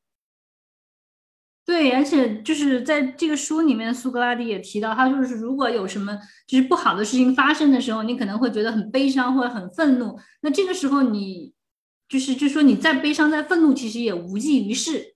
[1.67, 6.17] 对，而且就是在这个书里面，苏格拉底也提到，他就是如果有什么
[6.47, 11.53] 就是不好的事情发生的时候，你可能会觉得很悲伤或者很愤怒，那这个时候你
[12.15, 15.15] 就是就说你再悲伤再愤怒，其实也无济于事。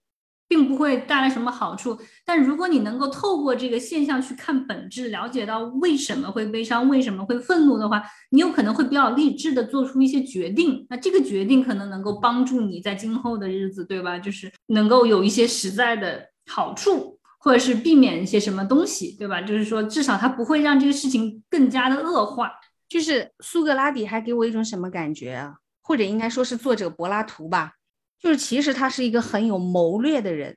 [0.51, 1.95] 并不会带来什么好处，
[2.25, 10.87] 但如果你能够透过这个现象去看本质，了解到为什么会悲伤，为什么会愤怒的话，你有可能会比较励志的做出一些决定。
[10.89, 14.17] 那这个决定可能能够帮助你在今后的日子，对吧？
[14.17, 19.39] 就是能够有一些实在的好处，或者是避免一些什么东西，对吧？
[19.43, 22.49] 就是说，至少它不会让这个事情更加的恶化。
[22.87, 25.57] 就是苏格拉底还给我一种什么感觉啊？
[25.89, 27.73] 或者应该说是作者柏拉图吧。
[28.19, 30.55] 就是其实他是一个很有谋略的人，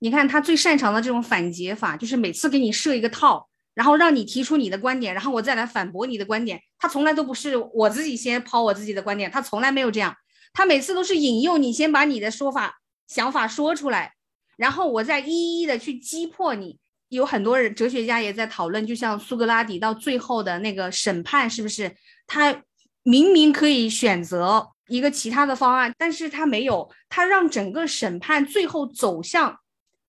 [0.00, 6.60] 你看他最擅长的这种反诘法，就是每次给你设一个套，然后让你提出你的观点，然后我再来反驳你的观点。
[6.78, 10.14] 他从来都不是我自己先抛我自己的观点，他从来没有这样，
[10.52, 14.12] 他每次都是引诱你先把你的说法、想法说出来，
[14.58, 16.78] 然后我再一一的去击破你。
[17.08, 21.94] 有很多人哲学家也在讨论，就像苏格拉底到最后的那个审判，是不是
[22.26, 22.62] 他？
[23.04, 29.60] 明明可以选择一个其他的方案，但是他没有，他让整个审判最后走向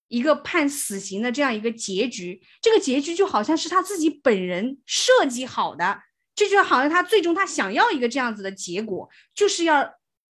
[0.07, 2.41] 一个判死刑的这样一个结局。
[2.61, 5.99] 这个结局就好像是他自己本人设计好的，
[6.33, 9.93] 这就好像他最终他想要一个这样子的结果，就是要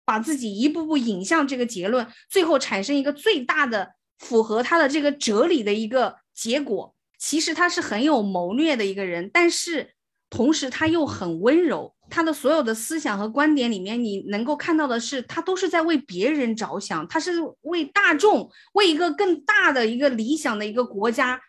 [0.05, 6.95] 把自己一步步引向这个结论，最后产生一个最大的符合他的这个哲理的一个结果。
[7.17, 9.95] 其实他是很有谋略的一个人，但是
[10.29, 11.94] 同时他又很温柔。
[12.09, 17.31] 他的所有的思想和观点里面，你能够看到的是，他都是在为别人着想，他是
[17.61, 21.41] 为大众，为一个更大的一个理想的一个国家，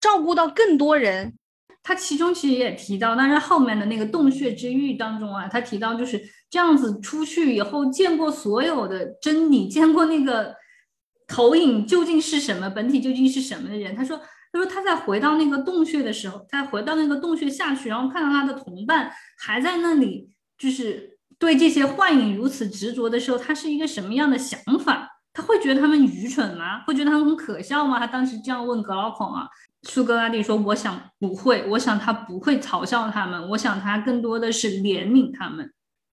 [0.00, 1.34] 照顾到更多人。
[1.82, 10.54] 他其中其实也提到，但是后面的那个洞穴之狱当中啊，他提到就是这样子出去以后，见过所有的真理，见过那个
[11.26, 14.20] 投影究竟是什么，本体究竟是什么的人，他说。
[14.52, 25.08] 他说他在回到那个洞穴的时候，他回到那个洞穴下去，然后看到他的同伴还在那里，就是对这些幻影如此执着的时候，他是一个什么样的想法？
[25.32, 26.82] 他会觉得他们愚蠢吗？
[26.84, 27.98] 会觉得他们很可笑吗？
[27.98, 29.46] 他当时这样问格劳孔啊。
[29.82, 35.72] 苏格拉底说：“我想不会，我想他不会嘲笑他们，我想他更多的是怜悯他们。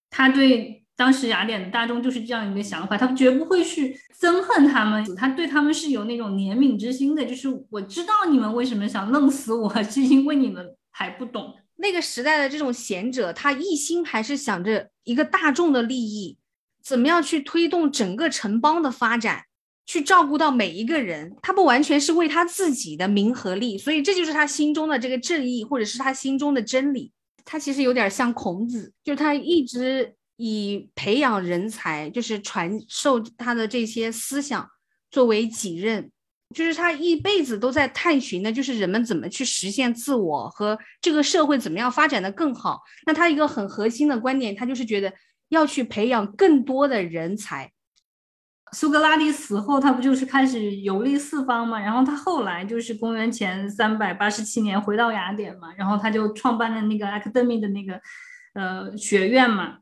[0.10, 7.26] 他对。”当时雅典的大众就是这样一个想法，他绝不会去憎恨他们，他对他们是有那种怜悯之心的。
[7.26, 16.38] 就是我知道你们为什么想弄死我， 是因为你们还不懂那个时代的这种贤者，他一心还是想着一个大众的利益，
[16.82, 19.44] 怎么样去推动整个城邦的发展，
[19.86, 21.36] 去照顾到每一个人。
[21.42, 27.12] 他不完全是为他自己的名和利，所以这就是他心中的这个正义，或者是他心中的真理。
[27.44, 30.16] 他其实有点像孔子，就是他一直。
[30.38, 34.70] 以培养人才，就是传授他的这些思想
[35.10, 36.12] 作为己任，
[36.54, 42.82] 就是他一辈子都在探寻的，就是人们怎么去实现自我和这个社会怎么样发展的更好。
[43.06, 45.14] 那他一个很核心的观点，他就是觉得
[45.50, 47.72] 要去培养更多的人才。
[48.74, 51.80] 苏格拉底死后，他不就是开始游历四方嘛？
[51.80, 58.02] 然后他后来就是公元前三百八十七年回到雅典嘛，然后他就创办了那个 academy 的那个
[58.54, 59.78] 呃学院嘛。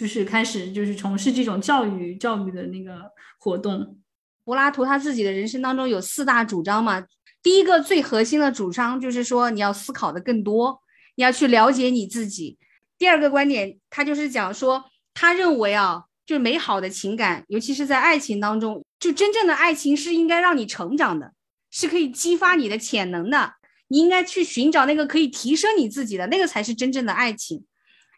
[0.00, 3.02] 就是开始就是从事这种教育教育的那个
[3.38, 3.98] 活动。
[4.44, 7.04] 柏拉图他自己的人生当中有四大主张嘛，
[7.42, 10.80] 第一个最核心的主张就是说你要思考的更多，
[11.16, 12.56] 你要去了解你自己。
[12.96, 14.82] 第二个观点，他就是讲说，
[15.12, 21.34] 他认为啊，就是美好的情感，尤其是在爱情当中，就真正的爱情是应该让你成长的，
[21.70, 23.52] 是可以激发你的潜能的。
[23.88, 27.62] 你应该去寻找那个可以提升你自己的那个才是真正的爱情。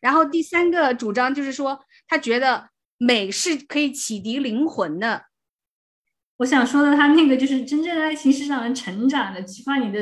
[0.02, 1.78] 然后第三个主张就是说，
[2.08, 5.26] 他觉得美是可以启迪灵魂的。
[6.38, 10.00] 我想说的，他那个就是真正的爱情是让人成长的，激发你的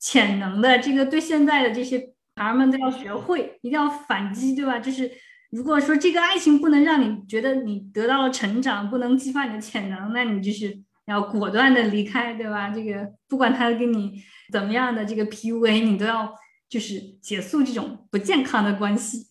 [0.00, 0.78] 潜能的。
[0.78, 1.98] 这个对现在的这些
[2.36, 4.78] 孩儿们都要学会，一定要反击，对吧？
[4.78, 5.10] 就是
[5.50, 10.74] 如果说这个爱情不能让你觉得你得到了成长，不能激发你的潜能，那你就是
[11.04, 12.70] 要果断的离开，对吧？
[12.70, 14.14] 这个不管他跟你
[14.50, 16.34] 怎么样的这个 PUA，你都要。
[16.72, 19.26] 就是结束这种不健康的关系。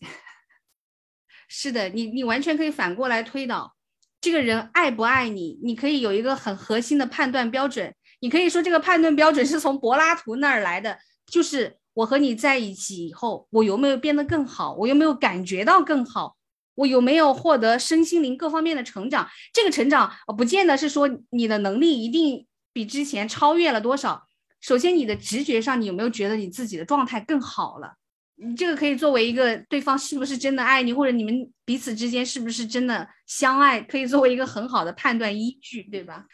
[1.50, 3.74] 是的，你你完全可以反过来推导，
[4.20, 7.92] 这个人爱不爱你，你可以有一个很核心的判断标准。
[8.20, 16.36] 你可以说这个判断标准是从柏拉图那儿来的，就是我和你在一起以后，我有没有变得更好，我有没有感觉到更好，
[16.76, 19.28] 我有没有获得身心灵各方面的成长。
[19.52, 24.28] 这个成长，不见得是说你的能力一定比之前超越了多少。
[24.62, 27.92] 首先，你的直觉上，你有没有觉得你自己的状态更好了？
[28.36, 36.24] 你这个可以作为一个对方是不是真的爱你，或者你们彼此之间是不是真的相爱，可以作为一个很好的判断依据，对吧？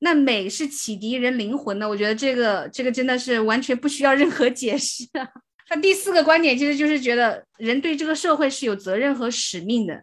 [0.00, 5.04] 那美是启迪人灵魂的，我觉得这个这个真的是完全不需要任何解释。
[5.70, 10.02] 那第四个观点其实就是觉得人对这个社会是有责任和使命的，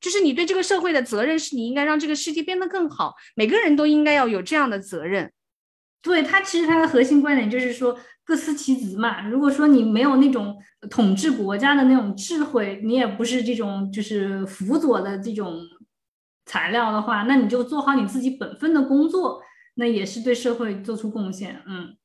[0.00, 5.32] 就是你对这个社会的责任是你应该让这个世界变得更好，每个人都应该要有这样的责任。
[6.02, 9.28] 对他，其实他的核心观点就是说各司其职嘛。
[9.28, 10.60] 如果说你没有那种
[10.90, 15.60] 统治国家的那种智慧，你也不是这种就是辅佐的这种
[16.44, 19.40] 材料的话，那你就做好你自己本分的工作，
[19.74, 21.62] 那也是对社会做出贡献。
[21.68, 21.96] 嗯，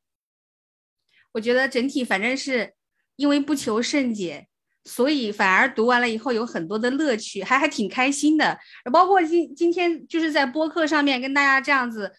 [1.32, 2.76] 我觉得整体反正是
[3.15, 4.48] 因为不求甚解，
[4.86, 8.60] 所以反而读完了以后有很多的乐趣，还还挺开心的。
[8.94, 12.14] 包括今今天就是在播客上面跟大家这样子，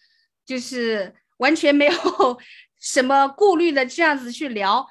[0.44, 1.14] 就是。
[1.39, 1.93] 完全没有
[2.78, 4.86] 什么顾虑的这样子去聊，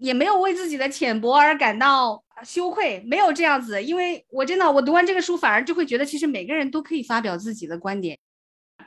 [0.00, 3.82] 也没有为自己的浅薄而感到羞愧，没有这样子。
[3.82, 8.16] 因为我真的，我读完这个书，反而就会觉得，其实每个人都可以发表自己的观点。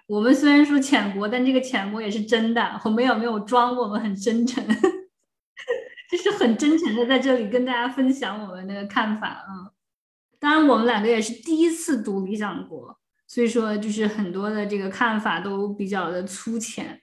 [0.07, 3.75] 我们虽然说浅薄，但这个浅薄也是真的，我们有没有装？
[3.75, 4.65] 我们很真诚，
[6.09, 9.71] 就是很真诚的在这里跟大家分享我们的看法啊。
[10.39, 12.89] 当然我们两个也是第一次读《理想国》，
[13.31, 16.99] 所以说就是很多的这个看法都比较的粗浅，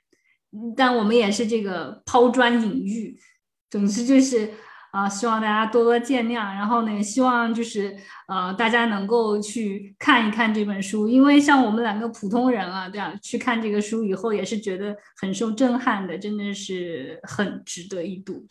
[0.77, 3.19] 但我们也是这个抛砖引玉，
[3.71, 4.53] 总之就是。
[4.91, 6.35] 啊，希望大家多多见谅。
[6.35, 7.95] 然后呢，也希望就是
[8.27, 18.45] 呃，大家能够去看一看这本书，因为像我们两个普通人啊，这样去看这个书以后，也是觉得很受震撼的，真的是很值得一读。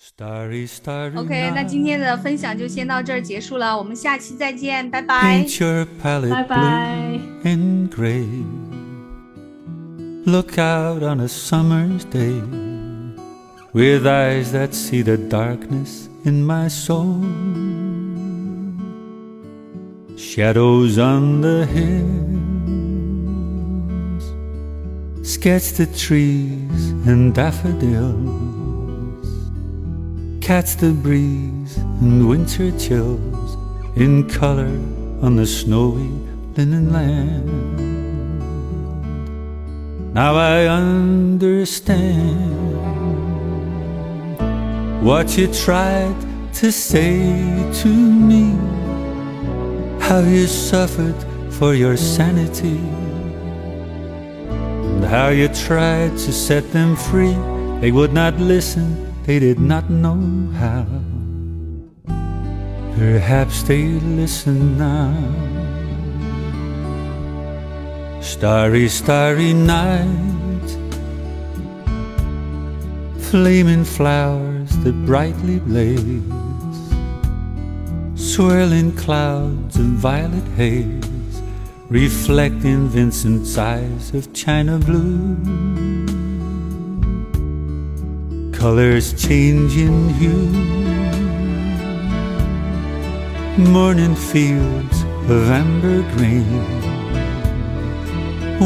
[1.16, 5.46] OK，那今天的分享就先到这儿结束了，我们下期再见，拜拜。
[6.30, 7.20] 拜拜。
[10.26, 12.42] Look out on a summer's day
[13.72, 16.10] with eyes that see the darkness.
[16.28, 17.22] In my soul.
[20.18, 22.28] Shadows on the hills
[25.28, 27.92] sketch the trees and daffodils,
[30.42, 33.56] catch the breeze and winter chills
[33.96, 34.76] in color
[35.26, 36.10] on the snowy
[36.58, 37.78] linen land.
[40.14, 42.67] Now I understand
[45.02, 46.16] what you tried
[46.54, 47.20] to say
[47.82, 48.52] to me,
[50.00, 51.16] how you suffered
[51.52, 52.80] for your sanity,
[54.48, 57.38] and how you tried to set them free.
[57.80, 60.86] They would not listen, they did not know how.
[62.98, 63.86] Perhaps they
[64.18, 65.14] listen now.
[68.20, 70.68] Starry, starry night,
[73.20, 76.24] flaming flowers that brightly blaze,
[78.16, 81.42] swirling clouds of violet haze,
[81.90, 85.36] reflecting Vincent's eyes of china blue.
[88.52, 90.48] Colors changing hue,
[93.58, 96.64] morning fields of amber green,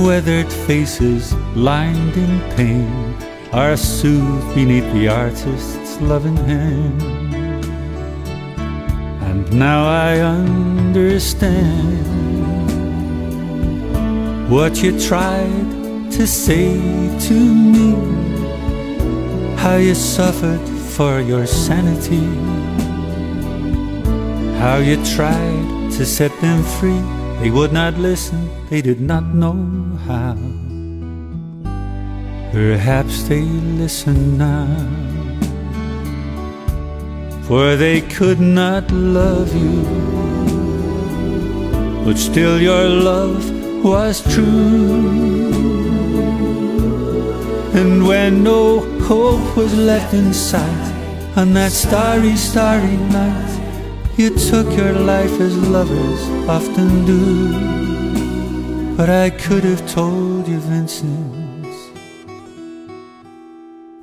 [0.06, 3.21] weathered faces lined in pain
[3.54, 7.02] are soothed beneath the artist's loving hand.
[9.24, 11.52] And now I understand
[14.50, 16.80] what you tried to say
[17.28, 17.92] to me,
[19.58, 20.66] how you suffered
[20.96, 22.26] for your sanity,
[24.60, 27.02] how you tried to set them free.
[27.42, 29.56] They would not listen, they did not know
[30.08, 30.38] how.
[32.52, 34.68] Perhaps they listen now,
[37.44, 39.84] for they could not love you,
[42.04, 43.50] but still your love
[43.86, 45.52] was true.
[47.74, 50.92] And when no hope was left in sight
[51.38, 53.52] on that starry, starry night,
[54.18, 58.98] you took your life as lovers often do.
[58.98, 61.41] But I could have told you, Vincent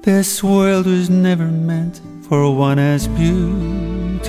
[0.08, 4.24] this world was never meant for one as beautiful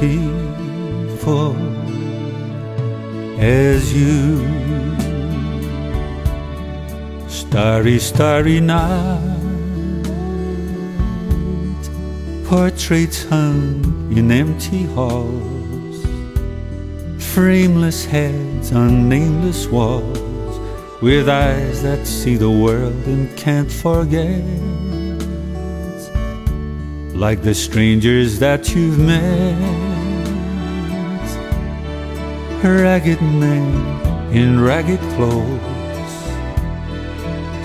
[3.40, 4.46] as you.
[7.30, 9.24] Starry, starry night,
[12.50, 13.82] portraits hung
[14.12, 16.04] in empty halls,
[17.34, 20.60] frameless heads on nameless walls,
[21.02, 24.44] with eyes that see the world and can't forget
[27.20, 29.54] like the strangers that you've met.
[32.64, 33.68] Ragged men
[34.34, 36.16] in ragged clothes,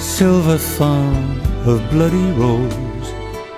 [0.03, 3.09] silver thorn of bloody rose,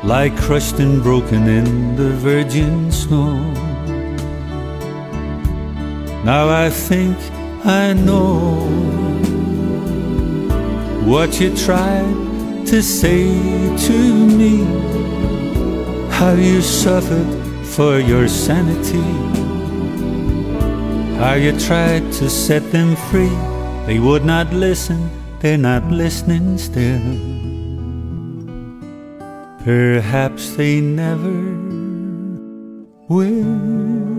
[0.04, 3.38] lie crushed and broken in the virgin snow.
[6.24, 7.16] Now I think
[7.64, 8.66] I know
[11.10, 13.24] what you tried to say
[13.86, 15.05] to me
[16.16, 17.28] how you suffered
[17.76, 19.04] for your sanity,
[21.18, 23.36] how you tried to set them free.
[23.84, 25.10] They would not listen,
[25.40, 27.04] they're not listening still.
[29.62, 31.36] Perhaps they never
[33.10, 34.15] will.